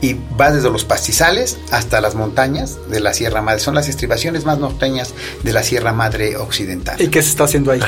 y 0.00 0.16
va 0.40 0.50
desde 0.50 0.70
los 0.70 0.84
pastizales 0.84 1.58
hasta 1.70 2.00
las 2.00 2.14
montañas 2.14 2.78
de 2.88 3.00
la 3.00 3.12
Sierra 3.12 3.42
Madre. 3.42 3.60
Son 3.60 3.74
las 3.74 3.88
estribaciones 3.88 4.44
más 4.44 4.58
norteñas 4.58 5.14
de 5.42 5.52
la 5.52 5.62
Sierra 5.62 5.92
Madre 5.92 6.36
Occidental. 6.36 7.00
¿Y 7.00 7.08
qué 7.08 7.22
se 7.22 7.30
está 7.30 7.44
haciendo 7.44 7.72
ahí? 7.72 7.80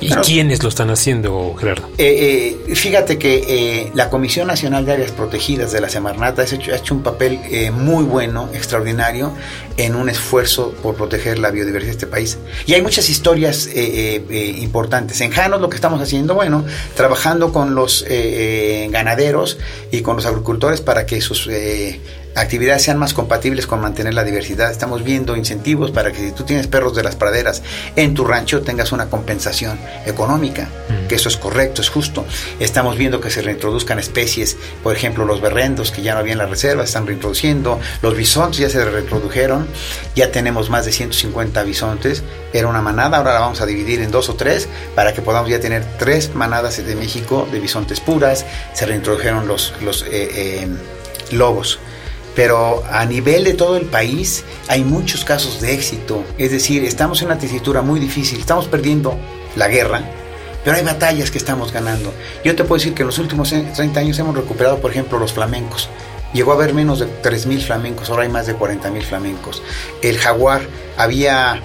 ¿Y 0.00 0.10
quiénes 0.16 0.62
lo 0.62 0.68
están 0.68 0.90
haciendo, 0.90 1.54
Gerardo? 1.58 1.88
Eh, 1.98 2.56
eh, 2.68 2.74
fíjate 2.74 3.18
que 3.18 3.44
eh, 3.46 3.92
la 3.94 4.10
Comisión 4.10 4.46
Nacional 4.46 4.86
de 4.86 4.92
Áreas 4.92 5.12
Protegidas 5.12 5.72
de 5.72 5.80
la 5.80 5.88
Semarnata 5.88 6.42
ha 6.42 6.44
hecho, 6.44 6.72
ha 6.72 6.76
hecho 6.76 6.94
un 6.94 7.02
papel 7.02 7.38
muy 7.72 8.04
bueno, 8.04 8.48
extraordinario, 8.52 9.32
en 9.76 9.94
un 9.94 10.08
esfuerzo 10.08 10.74
por 10.82 10.94
proteger 10.94 11.38
la 11.38 11.50
biodiversidad 11.50 11.92
de 11.92 11.92
este 11.92 12.06
país. 12.06 12.38
Y 12.66 12.74
hay 12.74 12.82
muchas 12.82 13.08
historias 13.08 13.68
importantes. 13.74 15.20
En 15.20 15.30
Janos 15.30 15.60
lo 15.60 15.68
que 15.70 15.76
estamos 15.76 16.00
haciendo, 16.00 16.34
bueno, 16.34 16.64
trabajando 16.96 17.52
con 17.52 17.74
los 17.74 18.04
ganaderos 18.90 19.58
y 19.90 20.02
con 20.02 20.16
los 20.16 20.26
agricultores 20.26 20.80
para 20.80 21.06
que 21.06 21.20
sus 21.34 21.46
eh, 21.46 22.00
actividades 22.34 22.82
sean 22.82 22.98
más 22.98 23.14
compatibles 23.14 23.66
con 23.66 23.80
mantener 23.80 24.14
la 24.14 24.24
diversidad. 24.24 24.70
Estamos 24.70 25.04
viendo 25.04 25.36
incentivos 25.36 25.92
para 25.92 26.10
que 26.10 26.18
si 26.18 26.32
tú 26.32 26.44
tienes 26.44 26.66
perros 26.66 26.94
de 26.96 27.04
las 27.04 27.14
praderas 27.14 27.62
en 27.94 28.14
tu 28.14 28.24
rancho 28.24 28.62
tengas 28.62 28.90
una 28.90 29.08
compensación 29.08 29.78
económica, 30.06 30.68
mm. 30.88 31.06
que 31.06 31.14
eso 31.14 31.28
es 31.28 31.36
correcto, 31.36 31.82
es 31.82 31.88
justo. 31.88 32.24
Estamos 32.58 32.96
viendo 32.96 33.20
que 33.20 33.30
se 33.30 33.42
reintroduzcan 33.42 33.98
especies, 34.00 34.56
por 34.82 34.94
ejemplo, 34.94 35.24
los 35.24 35.40
berrendos 35.40 35.92
que 35.92 36.02
ya 36.02 36.14
no 36.14 36.20
había 36.20 36.32
en 36.32 36.38
la 36.38 36.46
reserva, 36.46 36.82
están 36.82 37.06
reintroduciendo, 37.06 37.78
los 38.02 38.16
bisontes 38.16 38.58
ya 38.58 38.70
se 38.70 38.84
reintrodujeron, 38.84 39.68
ya 40.16 40.32
tenemos 40.32 40.68
más 40.68 40.84
de 40.84 40.92
150 40.92 41.62
bisontes, 41.62 42.24
era 42.52 42.66
una 42.66 42.82
manada, 42.82 43.18
ahora 43.18 43.34
la 43.34 43.40
vamos 43.40 43.60
a 43.60 43.66
dividir 43.66 44.00
en 44.00 44.10
dos 44.10 44.28
o 44.28 44.34
tres 44.34 44.68
para 44.96 45.14
que 45.14 45.22
podamos 45.22 45.48
ya 45.48 45.60
tener 45.60 45.84
tres 45.98 46.34
manadas 46.34 46.84
de 46.84 46.96
México 46.96 47.46
de 47.52 47.60
bisontes 47.60 48.00
puras, 48.00 48.44
se 48.72 48.86
reintrodujeron 48.86 49.46
los, 49.46 49.74
los 49.82 50.02
eh, 50.02 50.08
eh, 50.34 50.68
lobos. 51.32 51.78
Pero 52.36 52.84
a 52.90 53.04
nivel 53.04 53.44
de 53.44 53.54
todo 53.54 53.76
el 53.76 53.86
país 53.86 54.44
hay 54.68 54.84
muchos 54.84 55.24
casos 55.24 55.60
de 55.60 55.74
éxito. 55.74 56.24
Es 56.38 56.52
decir, 56.52 56.84
estamos 56.84 57.20
en 57.20 57.26
una 57.26 57.38
tesitura 57.38 57.82
muy 57.82 57.98
difícil, 57.98 58.38
estamos 58.38 58.66
perdiendo 58.66 59.18
la 59.56 59.68
guerra, 59.68 60.02
pero 60.64 60.76
hay 60.76 60.84
batallas 60.84 61.30
que 61.30 61.38
estamos 61.38 61.72
ganando. 61.72 62.12
Yo 62.44 62.54
te 62.54 62.64
puedo 62.64 62.78
decir 62.78 62.94
que 62.94 63.02
en 63.02 63.08
los 63.08 63.18
últimos 63.18 63.50
30 63.50 63.98
años 63.98 64.18
hemos 64.18 64.36
recuperado, 64.36 64.80
por 64.80 64.90
ejemplo, 64.90 65.18
los 65.18 65.32
flamencos. 65.32 65.88
Llegó 66.32 66.52
a 66.52 66.54
haber 66.54 66.74
menos 66.74 67.00
de 67.00 67.06
3.000 67.06 67.60
flamencos, 67.60 68.08
ahora 68.08 68.22
hay 68.22 68.28
más 68.28 68.46
de 68.46 68.56
40.000 68.56 69.02
flamencos. 69.02 69.62
El 70.00 70.16
jaguar, 70.18 70.60
había 70.96 71.60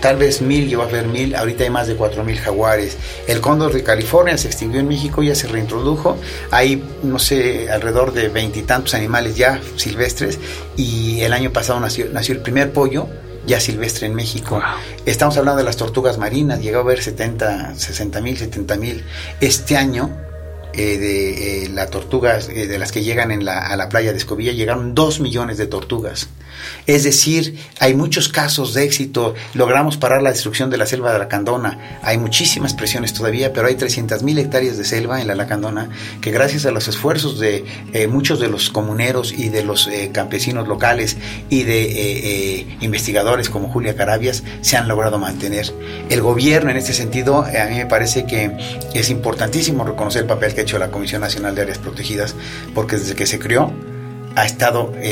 tal 0.00 0.16
vez 0.16 0.40
mil, 0.40 0.68
llegó 0.68 0.82
a 0.82 0.86
ver 0.86 1.06
mil, 1.06 1.34
ahorita 1.34 1.64
hay 1.64 1.70
más 1.70 1.86
de 1.86 1.96
cuatro 1.96 2.24
mil 2.24 2.38
jaguares. 2.38 2.96
El 3.26 3.40
cóndor 3.40 3.72
de 3.72 3.82
California 3.82 4.36
se 4.38 4.48
extinguió 4.48 4.80
en 4.80 4.88
México, 4.88 5.22
ya 5.22 5.34
se 5.34 5.46
reintrodujo. 5.46 6.16
Hay, 6.50 6.82
no 7.02 7.18
sé, 7.18 7.70
alrededor 7.70 8.12
de 8.12 8.28
veintitantos 8.28 8.94
animales 8.94 9.36
ya 9.36 9.60
silvestres 9.76 10.38
y 10.76 11.20
el 11.20 11.32
año 11.32 11.52
pasado 11.52 11.80
nació, 11.80 12.06
nació 12.12 12.34
el 12.34 12.40
primer 12.40 12.72
pollo 12.72 13.08
ya 13.46 13.60
silvestre 13.60 14.06
en 14.06 14.14
México. 14.14 14.60
Estamos 15.04 15.36
hablando 15.36 15.58
de 15.58 15.64
las 15.64 15.76
tortugas 15.76 16.18
marinas, 16.18 16.60
llegó 16.60 16.78
a 16.78 16.80
haber 16.82 17.02
70, 17.02 17.74
60 17.76 18.20
mil, 18.20 18.38
70 18.38 18.76
mil. 18.76 19.04
Este 19.40 19.76
año 19.76 20.10
eh, 20.76 20.98
de 20.98 21.64
eh, 21.64 21.68
las 21.68 21.90
tortugas, 21.90 22.48
eh, 22.48 22.66
de 22.66 22.78
las 22.78 22.92
que 22.92 23.02
llegan 23.02 23.30
en 23.30 23.44
la, 23.44 23.60
a 23.60 23.76
la 23.76 23.88
playa 23.88 24.12
de 24.12 24.18
Escobilla, 24.18 24.52
llegaron 24.52 24.94
dos 24.94 25.20
millones 25.20 25.58
de 25.58 25.66
tortugas. 25.66 26.28
Es 26.86 27.04
decir, 27.04 27.58
hay 27.80 27.94
muchos 27.94 28.28
casos 28.28 28.74
de 28.74 28.84
éxito. 28.84 29.34
Logramos 29.54 29.96
parar 29.96 30.22
la 30.22 30.30
destrucción 30.30 30.70
de 30.70 30.76
la 30.76 30.86
selva 30.86 31.12
de 31.12 31.18
la 31.18 31.28
Candona. 31.28 31.98
Hay 32.02 32.18
muchísimas 32.18 32.74
presiones 32.74 33.12
todavía, 33.12 33.52
pero 33.52 33.68
hay 33.68 33.74
300.000 33.74 34.38
hectáreas 34.38 34.76
de 34.76 34.84
selva 34.84 35.20
en 35.20 35.28
la 35.28 35.34
Lacandona 35.34 35.90
que 36.20 36.30
gracias 36.30 36.66
a 36.66 36.70
los 36.70 36.88
esfuerzos 36.88 37.38
de 37.38 37.64
eh, 37.92 38.06
muchos 38.06 38.40
de 38.40 38.48
los 38.48 38.70
comuneros 38.70 39.32
y 39.32 39.48
de 39.48 39.62
los 39.62 39.88
campesinos 40.12 40.68
locales 40.68 41.16
y 41.50 41.62
de 41.62 42.66
investigadores 42.80 43.48
como 43.48 43.68
Julia 43.68 43.96
Carabias 43.96 44.42
se 44.60 44.76
han 44.76 44.88
logrado 44.88 45.18
mantener. 45.18 45.72
El 46.08 46.20
gobierno 46.20 46.70
en 46.70 46.76
este 46.76 46.92
sentido, 46.92 47.42
a 47.42 47.66
mí 47.66 47.76
me 47.76 47.86
parece 47.86 48.26
que 48.26 48.50
es 48.94 49.10
importantísimo 49.10 49.84
reconocer 49.84 50.22
el 50.22 50.28
papel 50.28 50.54
que 50.54 50.63
hecho 50.64 50.78
la 50.78 50.90
Comisión 50.90 51.20
Nacional 51.20 51.54
de 51.54 51.62
Áreas 51.62 51.78
Protegidas, 51.78 52.34
porque 52.74 52.96
desde 52.96 53.14
que 53.14 53.26
se 53.26 53.38
creó, 53.38 53.72
ha 54.36 54.44
estado 54.44 54.92
eh, 54.96 55.02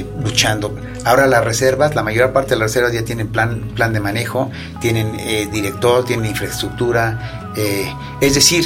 eh, 0.00 0.06
luchando. 0.22 0.74
Ahora 1.04 1.26
las 1.26 1.44
reservas, 1.44 1.94
la 1.94 2.02
mayor 2.02 2.32
parte 2.32 2.50
de 2.50 2.56
las 2.56 2.72
reservas 2.72 2.92
ya 2.92 3.04
tienen 3.04 3.28
plan, 3.28 3.70
plan 3.74 3.92
de 3.92 4.00
manejo, 4.00 4.50
tienen 4.80 5.14
eh, 5.20 5.48
director, 5.50 6.04
tienen 6.04 6.30
infraestructura. 6.30 7.52
es 8.20 8.34
decir, 8.34 8.64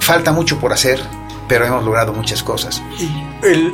falta 0.00 0.32
mucho 0.32 0.58
por 0.58 0.72
hacer, 0.72 1.00
pero 1.48 1.64
hemos 1.64 1.84
logrado 1.84 2.12
muchas 2.12 2.42
cosas. 2.42 2.80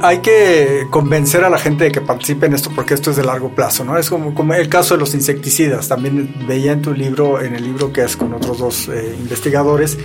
hay 0.02 0.18
que 0.18 0.86
convencer 0.90 1.44
a 1.44 1.50
la 1.50 1.58
gente 1.58 1.84
de 1.84 1.92
que 1.92 2.00
participe 2.00 2.46
en 2.46 2.54
esto 2.54 2.70
porque 2.74 2.94
esto 2.94 3.10
es 3.10 3.16
de 3.16 3.24
largo 3.24 3.50
plazo, 3.54 3.84
¿no? 3.84 3.96
Es 3.98 4.08
como, 4.08 4.34
como 4.34 4.54
el 4.54 4.68
caso 4.68 4.94
de 4.94 5.00
los 5.00 5.14
insecticidas. 5.14 5.88
También 5.88 6.34
veía 6.46 6.72
en 6.72 6.82
tu 6.82 6.92
libro, 6.92 7.40
en 7.40 7.54
el 7.54 7.62
libro 7.62 7.92
que 7.92 8.02
es 8.02 8.16
con 8.16 8.32
otros 8.32 8.58
dos 8.58 8.88
investigadores, 8.88 9.98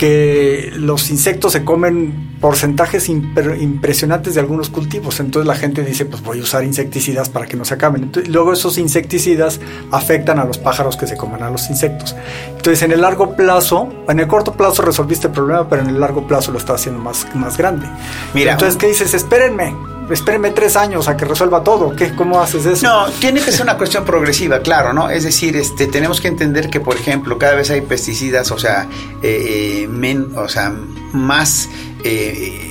que 0.00 0.72
los 0.76 1.10
insectos 1.10 1.52
se 1.52 1.62
comen 1.62 2.38
porcentajes 2.40 3.10
impresionantes 3.10 4.32
de 4.32 4.40
algunos 4.40 4.70
cultivos. 4.70 5.20
Entonces 5.20 5.46
la 5.46 5.54
gente 5.54 5.84
dice, 5.84 6.06
pues 6.06 6.22
voy 6.22 6.38
a 6.38 6.42
usar 6.42 6.64
insecticidas 6.64 7.28
para 7.28 7.44
que 7.44 7.54
no 7.54 7.66
se 7.66 7.74
acaben. 7.74 8.10
luego 8.28 8.54
esos 8.54 8.78
insecticidas 8.78 9.60
afectan 9.90 10.38
a 10.38 10.46
los 10.46 10.56
pájaros 10.56 10.96
que 10.96 11.06
se 11.06 11.18
comen 11.18 11.42
a 11.42 11.50
los 11.50 11.68
insectos. 11.68 12.16
Entonces 12.48 12.80
en 12.80 12.92
el 12.92 13.02
largo 13.02 13.36
plazo, 13.36 13.92
en 14.08 14.20
el 14.20 14.26
corto 14.26 14.54
plazo 14.54 14.80
resolviste 14.80 15.26
el 15.26 15.34
problema, 15.34 15.68
pero 15.68 15.82
en 15.82 15.90
el 15.90 16.00
largo 16.00 16.26
plazo 16.26 16.50
lo 16.50 16.56
está 16.56 16.72
haciendo 16.72 16.98
más, 16.98 17.26
más 17.34 17.58
grande. 17.58 17.86
Mira, 18.32 18.52
Entonces, 18.52 18.78
¿qué 18.78 18.86
dices? 18.86 19.12
Espérenme 19.12 19.74
espéreme 20.10 20.50
tres 20.50 20.76
años 20.76 21.08
a 21.08 21.16
que 21.16 21.24
resuelva 21.24 21.62
todo. 21.62 21.94
¿Qué, 21.94 22.14
¿Cómo 22.14 22.40
haces 22.40 22.66
eso? 22.66 22.86
No, 22.86 23.10
tiene 23.12 23.40
que 23.40 23.52
ser 23.52 23.62
una 23.62 23.76
cuestión 23.76 24.04
progresiva, 24.04 24.60
claro, 24.60 24.92
¿no? 24.92 25.10
Es 25.10 25.24
decir, 25.24 25.56
este, 25.56 25.86
tenemos 25.86 26.20
que 26.20 26.28
entender 26.28 26.70
que, 26.70 26.80
por 26.80 26.96
ejemplo, 26.96 27.38
cada 27.38 27.54
vez 27.54 27.70
hay 27.70 27.80
pesticidas, 27.82 28.50
o 28.50 28.58
sea, 28.58 28.88
eh, 29.22 29.86
men, 29.90 30.36
o 30.36 30.48
sea 30.48 30.72
más... 31.12 31.68
Eh, 32.04 32.66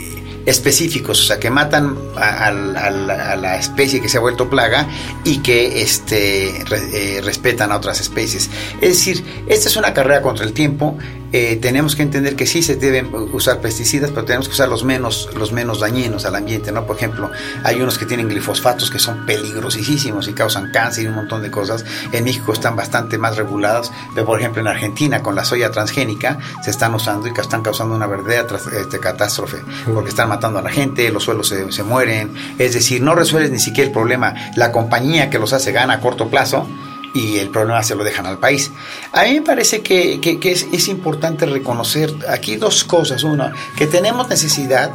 específicos, 0.45 1.19
o 1.21 1.23
sea, 1.23 1.39
que 1.39 1.49
matan 1.49 1.95
a, 2.15 2.51
la 2.51 3.55
especie 3.57 4.01
que 4.01 4.09
se 4.09 4.17
ha 4.17 4.19
vuelto 4.19 4.49
plaga 4.49 4.87
y 5.23 5.39
que 5.39 5.81
este, 5.81 6.63
eh, 6.71 7.21
respetan 7.21 7.71
a 7.71 7.77
otras 7.77 8.01
especies. 8.01 8.49
Es 8.81 8.89
decir, 8.89 9.43
esta 9.47 9.69
es 9.69 9.75
una 9.75 9.93
carrera 9.93 10.21
contra 10.21 10.45
el 10.45 10.53
tiempo 10.53 10.97
eh, 11.31 11.57
tenemos 11.61 11.95
que 11.95 12.03
entender 12.03 12.35
que 12.35 12.45
sí 12.45 12.61
se 12.61 12.75
deben 12.75 13.09
usar 13.33 13.61
pesticidas, 13.61 14.09
pero 14.11 14.25
tenemos 14.25 14.47
que 14.47 14.53
usar 14.53 14.69
los 14.69 14.83
menos, 14.83 15.29
los 15.35 15.51
menos 15.51 15.79
dañinos 15.79 16.25
al 16.25 16.35
ambiente, 16.35 16.71
¿no? 16.71 16.85
Por 16.85 16.97
ejemplo, 16.97 17.29
hay 17.63 17.81
unos 17.81 17.97
que 17.97 18.05
tienen 18.05 18.29
glifosfatos 18.29 18.89
que 18.89 18.99
son 18.99 19.25
peligrosísimos 19.25 20.27
y 20.27 20.33
causan 20.33 20.71
cáncer 20.71 21.05
y 21.05 21.07
un 21.07 21.15
montón 21.15 21.41
de 21.41 21.51
cosas. 21.51 21.85
En 22.11 22.23
México 22.23 22.53
están 22.53 22.75
bastante 22.75 23.17
más 23.17 23.37
regulados, 23.37 23.91
pero 24.13 24.25
por 24.25 24.39
ejemplo 24.39 24.61
en 24.61 24.67
Argentina 24.67 25.21
con 25.21 25.35
la 25.35 25.45
soya 25.45 25.71
transgénica 25.71 26.39
se 26.63 26.71
están 26.71 26.93
usando 26.95 27.27
y 27.27 27.33
que 27.33 27.41
están 27.41 27.61
causando 27.61 27.95
una 27.95 28.07
verdadera 28.07 28.47
este, 28.79 28.99
catástrofe, 28.99 29.57
porque 29.93 30.09
están 30.09 30.29
matando 30.29 30.59
a 30.59 30.61
la 30.61 30.69
gente, 30.69 31.09
los 31.11 31.23
suelos 31.23 31.47
se, 31.47 31.71
se 31.71 31.83
mueren, 31.83 32.33
es 32.57 32.73
decir, 32.73 33.01
no 33.01 33.15
resuelves 33.15 33.51
ni 33.51 33.59
siquiera 33.59 33.87
el 33.87 33.93
problema. 33.93 34.33
La 34.55 34.71
compañía 34.71 35.29
que 35.29 35.39
los 35.39 35.53
hace 35.53 35.71
gana 35.71 35.95
a 35.95 35.99
corto 35.99 36.29
plazo 36.29 36.67
y 37.13 37.37
el 37.37 37.49
problema 37.49 37.83
se 37.83 37.95
lo 37.95 38.03
dejan 38.03 38.25
al 38.25 38.37
país. 38.37 38.71
A 39.13 39.23
mí 39.23 39.35
me 39.35 39.41
parece 39.41 39.81
que, 39.81 40.19
es, 40.43 40.87
importante 40.87 41.45
reconocer 41.45 42.13
aquí 42.27 42.55
dos 42.55 42.83
cosas. 42.83 43.23
Una, 43.23 43.53
que 43.77 43.87
tenemos 43.87 44.29
necesidad 44.29 44.91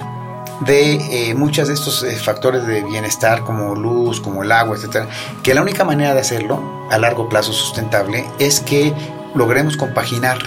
de 0.60 1.30
eh, 1.30 1.34
muchos 1.34 1.68
de 1.68 1.74
estos 1.74 2.02
eh, 2.04 2.14
factores 2.16 2.66
de 2.66 2.82
bienestar 2.82 3.42
como 3.42 3.74
luz, 3.74 4.20
como 4.20 4.42
el 4.42 4.52
agua, 4.52 4.76
etcétera, 4.76 5.08
que 5.42 5.54
la 5.54 5.62
única 5.62 5.84
manera 5.84 6.14
de 6.14 6.20
hacerlo 6.20 6.88
a 6.90 6.98
largo 6.98 7.28
plazo 7.28 7.52
sustentable 7.52 8.24
es 8.38 8.60
que 8.60 8.94
logremos 9.34 9.76
compaginar 9.76 10.38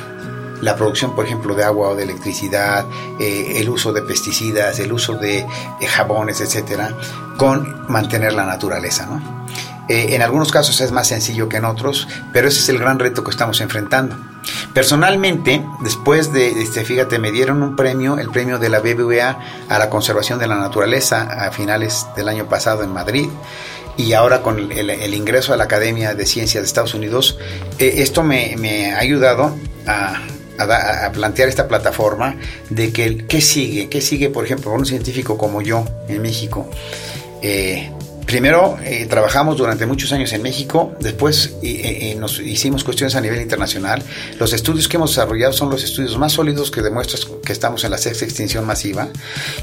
la 0.61 0.75
producción, 0.75 1.13
por 1.13 1.25
ejemplo, 1.25 1.53
de 1.53 1.63
agua 1.63 1.89
o 1.89 1.95
de 1.95 2.03
electricidad, 2.03 2.85
eh, 3.19 3.53
el 3.57 3.69
uso 3.69 3.93
de 3.93 4.01
pesticidas, 4.01 4.79
el 4.79 4.91
uso 4.91 5.13
de 5.15 5.45
jabones, 5.87 6.41
etcétera, 6.41 6.95
con 7.37 7.85
mantener 7.87 8.33
la 8.33 8.45
naturaleza, 8.45 9.05
¿no? 9.05 9.45
Eh, 9.89 10.15
en 10.15 10.21
algunos 10.21 10.51
casos 10.51 10.81
es 10.81 10.91
más 10.91 11.07
sencillo 11.07 11.47
que 11.47 11.57
en 11.57 11.65
otros, 11.65 12.07
pero 12.33 12.47
ese 12.47 12.59
es 12.59 12.69
el 12.69 12.79
gran 12.79 12.99
reto 12.99 13.23
que 13.23 13.31
estamos 13.31 13.61
enfrentando. 13.61 14.17
Personalmente, 14.73 15.63
después 15.81 16.31
de, 16.31 16.61
este, 16.61 16.83
fíjate, 16.83 17.19
me 17.19 17.31
dieron 17.31 17.63
un 17.63 17.75
premio, 17.75 18.17
el 18.17 18.29
premio 18.29 18.59
de 18.59 18.69
la 18.69 18.79
BBVA 18.79 19.39
a 19.69 19.79
la 19.79 19.89
conservación 19.89 20.39
de 20.39 20.47
la 20.47 20.55
naturaleza 20.55 21.23
a 21.23 21.51
finales 21.51 22.05
del 22.15 22.29
año 22.29 22.47
pasado 22.47 22.83
en 22.83 22.91
Madrid 22.91 23.29
y 23.97 24.13
ahora 24.13 24.41
con 24.43 24.71
el, 24.71 25.13
ingreso 25.13 25.53
a 25.53 25.57
la 25.57 25.63
Academia 25.63 26.13
de 26.13 26.25
Ciencias 26.25 26.61
de 26.61 26.67
Estados 26.67 26.93
Unidos, 26.93 27.37
eh, 27.79 27.95
esto 27.97 28.23
me, 28.23 28.93
ha 28.93 28.99
ayudado 28.99 29.55
a, 29.87 30.21
plantear 31.13 31.49
esta 31.49 31.67
plataforma 31.67 32.35
de 32.71 32.91
que 32.91 33.27
qué 33.27 33.41
sigue, 33.41 33.89
qué 33.89 34.01
sigue, 34.01 34.29
por 34.31 34.43
ejemplo, 34.43 34.71
un 34.71 34.87
científico 34.87 35.37
como 35.37 35.61
yo 35.61 35.85
en 36.07 36.21
México. 36.21 36.67
Eh, 37.43 37.91
Primero, 38.27 38.77
eh, 38.83 39.05
trabajamos 39.09 39.55
durante 39.55 39.85
muchos 39.85 40.11
años 40.11 40.33
en 40.33 40.41
México, 40.41 40.93
después 40.99 41.55
eh, 41.63 42.11
eh, 42.11 42.15
nos 42.19 42.41
hicimos 42.41 42.83
cuestiones 42.83 43.15
a 43.15 43.21
nivel 43.21 43.41
internacional. 43.41 44.03
Los 44.37 44.51
estudios 44.51 44.89
que 44.89 44.97
hemos 44.97 45.11
desarrollado 45.11 45.53
son 45.53 45.69
los 45.69 45.81
estudios 45.81 46.17
más 46.17 46.33
sólidos 46.33 46.69
que 46.69 46.81
demuestran 46.81 47.39
que 47.41 47.53
estamos 47.53 47.85
en 47.85 47.91
la 47.91 47.97
sexta 47.97 48.25
extinción 48.25 48.65
masiva. 48.65 49.07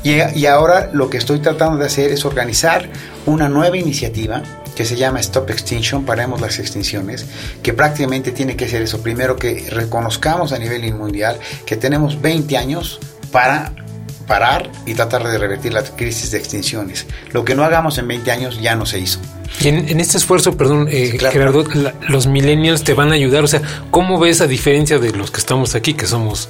Y, 0.03 0.15
y 0.35 0.47
ahora 0.47 0.89
lo 0.95 1.11
que 1.11 1.19
estoy 1.19 1.41
tratando 1.41 1.77
de 1.77 1.85
hacer 1.85 2.11
es 2.11 2.25
organizar 2.25 2.89
una 3.27 3.51
nueva 3.51 3.77
iniciativa 3.77 4.43
que 4.75 4.87
se 4.87 4.97
llama 4.97 5.21
Stop 5.21 5.51
Extinction, 5.51 6.07
paremos 6.07 6.41
las 6.41 6.59
extinciones, 6.59 7.27
que 7.63 7.75
prácticamente 7.75 8.33
tiene 8.33 8.57
que 8.57 8.67
ser 8.67 8.81
eso. 8.81 9.03
Primero 9.03 9.37
que 9.37 9.67
reconozcamos 9.69 10.53
a 10.53 10.59
nivel 10.59 10.91
mundial 10.95 11.39
que 11.67 11.77
tenemos 11.77 12.23
20 12.23 12.57
años 12.57 12.99
para 13.31 13.84
parar 14.27 14.71
y 14.87 14.95
tratar 14.95 15.27
de 15.27 15.39
revertir 15.39 15.73
la 15.73 15.83
crisis 15.83 16.31
de 16.31 16.39
extinciones. 16.39 17.07
Lo 17.33 17.45
que 17.45 17.55
no 17.55 17.65
hagamos 17.65 17.99
en 17.99 18.09
20 18.09 18.31
años 18.31 18.61
ya 18.61 18.75
no 18.75 18.87
se 18.87 18.99
hizo. 18.99 19.21
Y 19.61 19.69
en, 19.69 20.01
este 20.01 20.19
esfuerzo, 20.19 20.57
perdón, 20.57 20.89
eh, 20.91 21.17
Gerardo, 21.19 21.65
los 22.09 22.27
millennials 22.27 22.83
te 22.83 22.95
van 22.95 23.13
a 23.13 23.15
ayudar. 23.15 23.45
O 23.45 23.47
sea, 23.47 23.63
¿cómo 23.91 24.19
ves 24.19 24.41
a 24.41 24.47
diferencia 24.47 24.99
de 24.99 25.13
los 25.13 25.31
que 25.31 25.39
estamos 25.39 25.75
aquí, 25.75 25.95
que 25.95 26.07
somos 26.07 26.49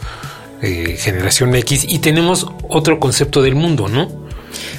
eh, 0.63 0.97
generación 0.99 1.55
X 1.55 1.85
y 1.87 1.99
tenemos 1.99 2.47
otro 2.69 2.99
concepto 2.99 3.43
del 3.43 3.55
mundo, 3.55 3.89
¿no? 3.89 4.09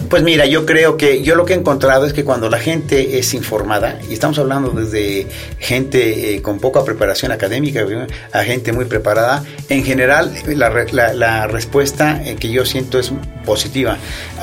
Pues 0.10 0.24
mira, 0.24 0.46
yo 0.46 0.66
creo 0.66 0.98
que 0.98 1.24
yo 1.24 1.36
lo 1.36 1.46
que 1.46 1.54
he 1.54 1.56
encontrado 1.56 2.06
es 2.06 2.14
que 2.14 2.24
cuando 2.24 2.50
la 2.50 2.60
gente 2.60 3.18
es 3.18 3.34
informada, 3.34 3.98
y 4.08 4.14
estamos 4.14 4.38
hablando 4.38 4.70
desde 4.70 5.28
gente 5.60 6.36
eh, 6.36 6.42
con 6.42 6.60
poca 6.60 6.84
preparación 6.84 7.32
académica 7.32 7.86
a 8.32 8.44
gente 8.44 8.72
muy 8.72 8.86
preparada, 8.86 9.44
en 9.70 9.84
general 9.84 10.34
la, 10.48 11.48
respuesta 11.48 12.22
eh, 12.24 12.36
que 12.36 12.50
yo 12.52 12.66
siento 12.66 13.00
es 13.00 13.12
positiva. 13.46 13.98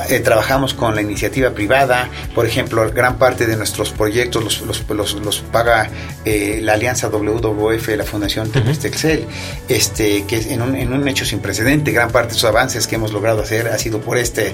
Eh, 0.09 0.19
trabajamos 0.19 0.73
con 0.73 0.95
la 0.95 1.01
iniciativa 1.01 1.51
privada, 1.51 2.09
por 2.35 2.45
ejemplo, 2.45 2.91
gran 2.91 3.17
parte 3.17 3.45
de 3.45 3.55
nuestros 3.55 3.91
proyectos 3.91 4.43
los, 4.43 4.61
los, 4.89 5.13
los, 5.15 5.41
paga 5.51 5.89
la 6.25 6.73
alianza 6.73 7.09
WWF, 7.09 7.87
la 7.89 8.05
Fundación 8.05 8.51
Excel, 8.55 9.25
este, 9.69 10.25
que 10.25 10.37
en 10.53 10.61
un, 10.61 10.75
en 10.75 10.93
un 10.93 11.07
hecho 11.07 11.25
sin 11.25 11.39
precedente, 11.39 11.91
gran 11.91 12.11
parte 12.11 12.29
de 12.29 12.37
esos 12.37 12.49
avances 12.49 12.87
que 12.87 12.95
hemos 12.95 13.13
logrado 13.13 13.41
hacer 13.41 13.67
ha 13.67 13.77
sido 13.77 14.01
por 14.01 14.17
este 14.17 14.53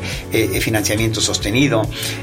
financiamiento 0.59 0.98
sostenido. 1.21 1.81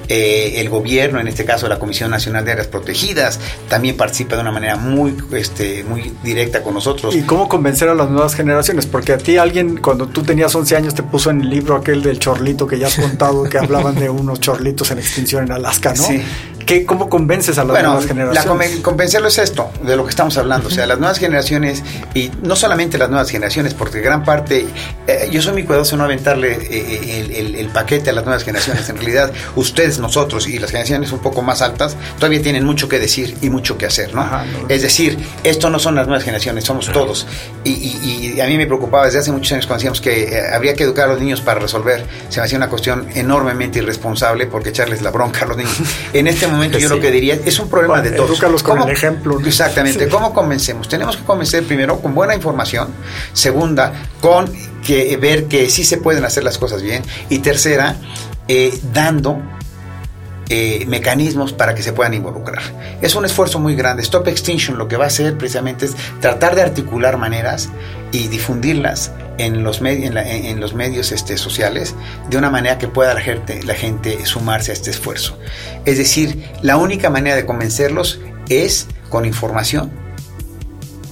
Eh, 0.09 0.55
el 0.57 0.69
gobierno, 0.69 1.21
en 1.21 1.29
este 1.29 1.45
caso 1.45 1.69
la 1.69 1.79
Comisión 1.79 2.11
Nacional 2.11 2.45
de 2.45 2.53
Áreas 2.53 2.67
Protegidas, 2.67 3.41
también 3.69 3.97
participa 3.97 4.37
de 4.37 4.43
una 4.43 4.53
manera 4.53 4.77
muy, 4.77 5.17
este, 5.33 5.85
muy 5.85 6.13
directa 6.23 6.63
con 6.63 6.75
nosotros. 6.75 7.15
¿Y 7.15 7.23
cómo 7.23 7.49
convencer 7.49 7.89
a 7.89 7.95
las 7.95 8.11
nuevas 8.11 8.35
generaciones? 8.35 8.87
Porque 8.87 9.13
a 9.13 9.19
ti 9.19 9.37
alguien, 9.37 9.79
cuando 9.79 10.09
tú 10.09 10.23
tenías 10.23 10.55
11 10.55 10.77
años, 10.77 10.95
te 10.95 11.03
puso 11.03 11.31
en 11.31 11.41
el 11.41 11.51
libro 11.51 11.77
aquel 11.77 12.03
del 12.03 12.19
chorlito 12.19 12.67
que 12.67 12.79
ya 12.79 12.89
has 12.89 12.97
contado, 12.97 13.45
que 13.45 13.59
hablaban 13.59 13.95
de 13.95 14.11
unos 14.11 14.41
chorlitos 14.41 14.91
en 14.91 14.99
extinción 14.99 15.45
en 15.45 15.53
Alaska, 15.53 15.95
¿no? 15.95 16.03
Sí. 16.03 16.23
¿Qué, 16.67 16.85
¿Cómo 16.85 17.09
convences 17.09 17.59
a 17.59 17.65
las 17.65 17.81
nuevas 17.81 18.07
generaciones? 18.07 18.77
La 18.77 18.83
convencerlo 18.83 19.29
es 19.29 19.39
esto, 19.39 19.71
de 19.85 19.97
lo 19.97 20.03
que 20.03 20.11
estamos 20.11 20.37
hablando. 20.37 20.67
O 20.67 20.71
sea, 20.71 20.85
las 20.85 20.99
nuevas 20.99 21.19
generaciones, 21.19 21.85
y 22.13 22.33
no 22.43 22.57
solamente 22.57 22.99
las 22.99 23.09
nuevas 23.09 23.31
generaciones, 23.31 23.73
porque 23.73 24.01
gran 24.01 24.25
parte, 24.25 24.67
eh, 25.07 25.29
yo 25.31 25.41
soy 25.41 25.53
muy 25.53 25.63
cuidadoso 25.63 25.97
no 25.97 26.03
aventarle 26.03 26.59
eh, 26.61 27.31
el, 27.39 27.55
el, 27.55 27.69
paquete 27.69 28.11
a 28.11 28.13
las 28.13 28.25
nuevas 28.25 28.43
generaciones. 28.43 28.89
En 28.89 28.97
realidad, 28.97 29.33
ustedes, 29.55 30.01
nosotros 30.01 30.49
y 30.49 30.59
las 30.59 30.71
generaciones 30.71 31.13
un 31.13 31.21
poco 31.21 31.41
más 31.41 31.63
altas, 31.63 31.97
todavía 32.17 32.43
tienen 32.43 32.65
mucho 32.65 32.89
que 32.89 32.99
decir 32.99 33.37
y 33.41 33.49
mucho 33.49 33.79
que 33.79 33.87
hacer, 33.87 34.13
¿no? 34.13 34.29
Es 34.69 34.83
decir, 34.83 35.17
esto 35.45 35.71
no 35.71 35.79
son 35.79 35.95
las 35.95 36.09
nuevas 36.09 36.25
generaciones, 36.25 36.65
somos 36.65 36.91
todos. 36.91 37.29
Y, 37.63 37.71
y, 37.71 38.41
a 38.41 38.47
mí 38.47 38.57
me 38.57 38.67
preocupaba 38.67 39.07
desde 39.07 39.21
hace 39.21 39.31
muchos 39.31 39.53
años 39.53 39.67
cuando 39.67 39.79
decíamos 39.79 40.01
que 40.01 40.25
eh, 40.25 40.43
habría 40.53 40.75
que 40.75 40.83
educar 40.83 41.09
a 41.09 41.13
los 41.13 41.21
niños 41.21 41.41
para 41.43 41.61
resolver. 41.61 42.05
Se 42.29 42.41
me 42.41 42.47
hacía 42.47 42.59
una 42.59 42.69
cuestión 42.69 43.07
enormemente 43.15 43.79
irresponsable 43.79 44.47
porque 44.49 44.71
echarles 44.71 45.01
la 45.01 45.13
bronca 45.13 45.45
a 45.45 45.47
los 45.47 45.57
niños. 45.57 45.77
En 46.13 46.27
este 46.27 46.47
momento 46.47 46.56
yo 46.79 46.89
lo 46.89 47.01
que 47.01 47.11
diría 47.11 47.39
es 47.45 47.59
un 47.59 47.69
problema 47.69 48.01
de 48.01 48.13
todos. 48.13 48.31
Edúcalos 48.31 48.63
con 48.63 48.83
el 48.83 48.91
ejemplo. 48.91 49.39
Exactamente. 49.45 50.09
¿Cómo 50.09 50.33
convencemos? 50.33 50.89
Tenemos 50.89 51.17
que 51.17 51.25
convencer 51.25 51.65
primero 51.65 52.01
con 52.01 52.15
buena 52.15 52.35
información, 52.35 52.89
segunda, 53.33 53.93
con 54.21 54.51
que 54.85 55.17
ver 55.17 55.47
que 55.47 55.69
sí 55.69 55.85
se 55.85 55.99
pueden 55.99 56.25
hacer 56.25 56.45
las 56.45 56.59
cosas 56.59 56.83
bien 56.83 57.03
y 57.29 57.41
tercera, 57.41 57.97
eh, 58.49 58.79
dando 58.93 59.43
eh, 60.49 60.85
mecanismos 60.87 61.53
para 61.53 61.75
que 61.75 61.83
se 61.83 61.93
puedan 61.93 62.15
involucrar. 62.15 62.63
Es 63.03 63.15
un 63.17 63.25
esfuerzo 63.25 63.59
muy 63.59 63.75
grande. 63.75 64.03
Stop 64.03 64.29
Extinction 64.29 64.79
lo 64.79 64.87
que 64.87 64.97
va 64.97 65.05
a 65.05 65.09
hacer 65.09 65.37
precisamente 65.37 65.87
es 65.87 65.97
tratar 66.21 66.55
de 66.55 66.63
articular 66.63 67.17
maneras 67.17 67.69
y 68.13 68.29
difundirlas 68.29 69.11
en 69.39 69.65
los, 69.65 69.81
en, 69.83 70.61
los 70.61 70.75
medios 70.75 71.13
este, 71.13 71.37
sociales 71.37 71.95
de 72.31 72.39
una 72.39 72.49
manera 72.49 72.79
que 72.79 72.89
pueda 72.89 73.13
la 73.13 73.21
gente, 73.21 73.63
la 73.65 73.75
gente 73.75 74.25
sumarse 74.25 74.71
a 74.71 74.75
este 74.75 74.91
esfuerzo. 74.91 75.39
Es 75.85 75.99
decir, 75.99 76.45
la 76.63 76.77
única 76.77 77.11
manera 77.11 77.37
de 77.37 77.45
convencerlos 77.45 78.21
es 78.49 78.87
con 79.09 79.25
información, 79.25 79.91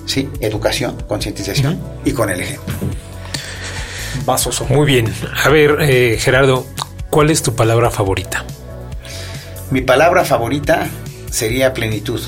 ¿sí? 0.06 0.28
educación, 0.40 0.96
concientización 1.08 1.80
y 2.04 2.12
con 2.12 2.30
el 2.30 2.40
ejemplo. 2.40 2.74
Muy 4.70 4.86
bien. 4.86 5.12
A 5.42 5.48
ver, 5.48 5.78
eh, 5.80 6.18
Gerardo, 6.20 6.66
¿cuál 7.10 7.30
es 7.30 7.42
tu 7.42 7.54
palabra 7.54 7.90
favorita? 7.90 8.44
Mi 9.70 9.80
palabra 9.80 10.24
favorita 10.24 10.86
sería 11.30 11.72
plenitud. 11.74 12.20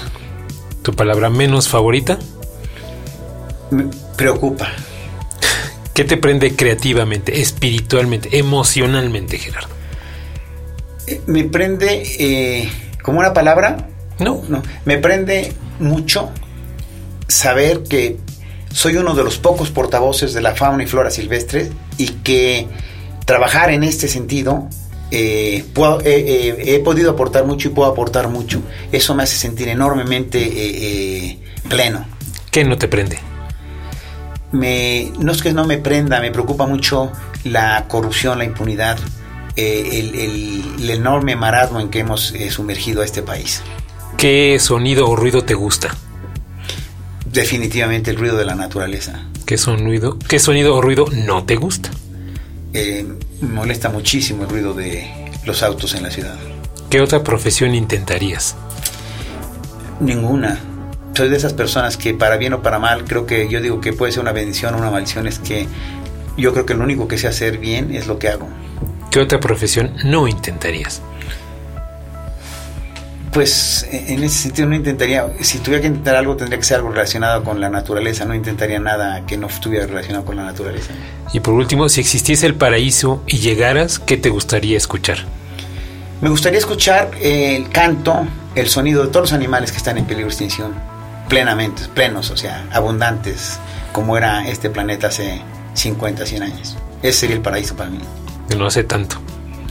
¿Tu 0.82 0.94
palabra 0.94 1.30
menos 1.30 1.68
favorita? 1.68 2.18
Me 3.70 3.86
preocupa. 4.16 4.68
¿Qué 5.94 6.04
te 6.04 6.16
prende 6.16 6.54
creativamente, 6.54 7.40
espiritualmente, 7.40 8.38
emocionalmente, 8.38 9.38
Gerardo? 9.38 9.68
Eh, 11.06 11.20
me 11.26 11.44
prende 11.44 12.02
eh, 12.18 12.70
como 13.02 13.18
una 13.20 13.32
palabra. 13.32 13.88
No. 14.18 14.42
No. 14.48 14.62
Me 14.84 14.98
prende 14.98 15.52
mucho 15.78 16.30
saber 17.28 17.82
que 17.82 18.18
soy 18.72 18.96
uno 18.96 19.14
de 19.14 19.24
los 19.24 19.38
pocos 19.38 19.70
portavoces 19.70 20.34
de 20.34 20.42
la 20.42 20.54
fauna 20.54 20.82
y 20.82 20.86
flora 20.86 21.10
silvestre 21.10 21.70
y 21.96 22.08
que 22.08 22.68
trabajar 23.24 23.70
en 23.70 23.82
este 23.82 24.06
sentido 24.08 24.68
eh, 25.10 25.64
he 25.74 26.78
podido 26.80 27.10
aportar 27.10 27.46
mucho 27.46 27.68
y 27.68 27.70
puedo 27.72 27.90
aportar 27.90 28.28
mucho. 28.28 28.62
Eso 28.92 29.14
me 29.14 29.22
hace 29.22 29.36
sentir 29.36 29.68
enormemente 29.68 31.38
pleno. 31.68 32.06
¿Qué 32.50 32.64
no 32.64 32.76
te 32.78 32.88
prende? 32.88 33.18
Me, 34.52 35.12
no 35.18 35.32
es 35.32 35.42
que 35.42 35.52
no 35.52 35.66
me 35.66 35.78
prenda, 35.78 36.20
me 36.20 36.30
preocupa 36.30 36.66
mucho 36.66 37.12
la 37.44 37.86
corrupción, 37.88 38.38
la 38.38 38.44
impunidad, 38.44 38.98
el, 39.56 40.88
enorme 40.88 41.36
marasmo 41.36 41.80
en 41.80 41.88
que 41.88 42.00
hemos 42.00 42.32
sumergido 42.50 43.02
a 43.02 43.04
este 43.04 43.22
país. 43.22 43.62
¿Qué 44.16 44.58
sonido 44.58 45.08
o 45.08 45.16
ruido 45.16 45.44
te 45.44 45.54
gusta? 45.54 45.94
Definitivamente 47.26 48.10
el 48.10 48.16
ruido 48.16 48.36
de 48.38 48.46
la 48.46 48.54
naturaleza. 48.54 49.26
¿Qué 49.44 49.58
sonido, 49.58 50.18
qué 50.26 50.38
sonido 50.38 50.74
o 50.74 50.80
ruido 50.80 51.06
no 51.12 51.44
te 51.44 51.56
gusta? 51.56 51.90
Me 53.40 53.48
molesta 53.48 53.90
muchísimo 53.90 54.44
el 54.44 54.48
ruido 54.48 54.72
de 54.72 55.06
los 55.44 55.62
autos 55.62 55.94
en 55.94 56.02
la 56.02 56.10
ciudad. 56.10 56.36
¿Qué 56.88 57.00
otra 57.00 57.22
profesión 57.22 57.74
intentarías? 57.74 58.56
Ninguna. 60.00 60.58
Soy 61.14 61.28
de 61.28 61.36
esas 61.36 61.52
personas 61.52 61.96
que 61.96 62.14
para 62.14 62.36
bien 62.36 62.54
o 62.54 62.62
para 62.62 62.78
mal, 62.78 63.04
creo 63.04 63.26
que 63.26 63.48
yo 63.48 63.60
digo 63.60 63.80
que 63.80 63.92
puede 63.92 64.12
ser 64.12 64.22
una 64.22 64.32
bendición 64.32 64.74
o 64.74 64.78
una 64.78 64.90
maldición, 64.90 65.26
es 65.26 65.38
que 65.38 65.66
yo 66.36 66.52
creo 66.52 66.66
que 66.66 66.74
lo 66.74 66.84
único 66.84 67.08
que 67.08 67.18
sé 67.18 67.28
hacer 67.28 67.58
bien 67.58 67.94
es 67.94 68.06
lo 68.06 68.18
que 68.18 68.28
hago. 68.28 68.48
¿Qué 69.10 69.20
otra 69.20 69.40
profesión 69.40 69.92
no 70.04 70.28
intentarías? 70.28 71.02
Pues 73.36 73.86
en 73.92 74.24
ese 74.24 74.44
sentido 74.44 74.66
no 74.66 74.76
intentaría, 74.76 75.26
si 75.42 75.58
tuviera 75.58 75.82
que 75.82 75.88
intentar 75.88 76.16
algo 76.16 76.36
tendría 76.36 76.58
que 76.58 76.64
ser 76.64 76.78
algo 76.78 76.88
relacionado 76.88 77.44
con 77.44 77.60
la 77.60 77.68
naturaleza, 77.68 78.24
no 78.24 78.34
intentaría 78.34 78.80
nada 78.80 79.26
que 79.26 79.36
no 79.36 79.48
estuviera 79.48 79.86
relacionado 79.86 80.24
con 80.24 80.36
la 80.36 80.44
naturaleza. 80.44 80.94
Y 81.34 81.40
por 81.40 81.52
último, 81.52 81.90
si 81.90 82.00
existiese 82.00 82.46
el 82.46 82.54
paraíso 82.54 83.22
y 83.26 83.36
llegaras, 83.36 83.98
¿qué 83.98 84.16
te 84.16 84.30
gustaría 84.30 84.78
escuchar? 84.78 85.18
Me 86.22 86.30
gustaría 86.30 86.58
escuchar 86.58 87.10
el 87.20 87.68
canto, 87.68 88.26
el 88.54 88.68
sonido 88.68 89.04
de 89.04 89.08
todos 89.08 89.24
los 89.24 89.32
animales 89.34 89.70
que 89.70 89.76
están 89.76 89.98
en 89.98 90.06
peligro 90.06 90.28
de 90.28 90.32
extinción, 90.32 90.72
plenamente, 91.28 91.82
plenos, 91.92 92.30
o 92.30 92.38
sea, 92.38 92.66
abundantes, 92.72 93.58
como 93.92 94.16
era 94.16 94.48
este 94.48 94.70
planeta 94.70 95.08
hace 95.08 95.42
50, 95.74 96.24
100 96.24 96.42
años. 96.42 96.78
Ese 97.02 97.18
sería 97.18 97.36
el 97.36 97.42
paraíso 97.42 97.76
para 97.76 97.90
mí. 97.90 97.98
No 98.56 98.66
hace 98.66 98.82
tanto 98.82 99.20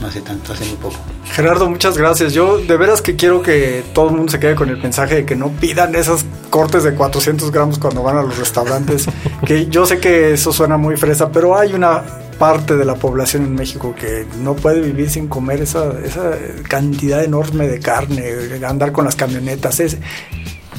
no 0.00 0.06
hace 0.06 0.20
tanto, 0.20 0.52
hace 0.52 0.64
muy 0.66 0.76
poco. 0.76 0.98
Gerardo, 1.32 1.68
muchas 1.68 1.98
gracias. 1.98 2.32
Yo 2.32 2.58
de 2.58 2.76
veras 2.76 3.02
que 3.02 3.16
quiero 3.16 3.42
que 3.42 3.84
todo 3.92 4.08
el 4.08 4.16
mundo 4.16 4.32
se 4.32 4.40
quede 4.40 4.54
con 4.54 4.68
el 4.70 4.78
mensaje 4.78 5.16
de 5.16 5.26
que 5.26 5.36
no 5.36 5.50
pidan 5.50 5.94
esos 5.94 6.24
cortes 6.50 6.84
de 6.84 6.94
400 6.94 7.50
gramos 7.50 7.78
cuando 7.78 8.02
van 8.02 8.16
a 8.16 8.22
los 8.22 8.38
restaurantes. 8.38 9.06
que 9.46 9.66
yo 9.66 9.84
sé 9.86 9.98
que 9.98 10.32
eso 10.32 10.52
suena 10.52 10.76
muy 10.76 10.96
fresa, 10.96 11.30
pero 11.30 11.58
hay 11.58 11.74
una 11.74 12.02
parte 12.38 12.76
de 12.76 12.84
la 12.84 12.94
población 12.94 13.44
en 13.44 13.54
México 13.54 13.94
que 13.98 14.26
no 14.42 14.54
puede 14.54 14.80
vivir 14.80 15.10
sin 15.10 15.28
comer 15.28 15.62
esa, 15.62 15.98
esa 16.04 16.32
cantidad 16.68 17.24
enorme 17.24 17.66
de 17.66 17.80
carne, 17.80 18.24
andar 18.66 18.92
con 18.92 19.04
las 19.04 19.16
camionetas, 19.16 19.80
ese, 19.80 19.98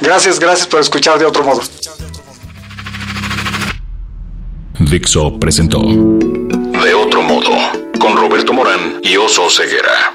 Gracias, 0.00 0.40
gracias 0.40 0.66
por 0.66 0.80
escuchar 0.80 1.18
de 1.18 1.24
otro 1.24 1.44
modo. 1.44 1.60
Dixo 4.78 5.38
presentó 5.38 5.80
De 5.80 6.94
otro 6.94 7.22
modo 7.22 7.50
con 7.98 8.16
Roberto 8.16 8.52
Morán 8.52 9.00
y 9.02 9.16
Oso 9.16 9.48
Ceguera. 9.48 10.14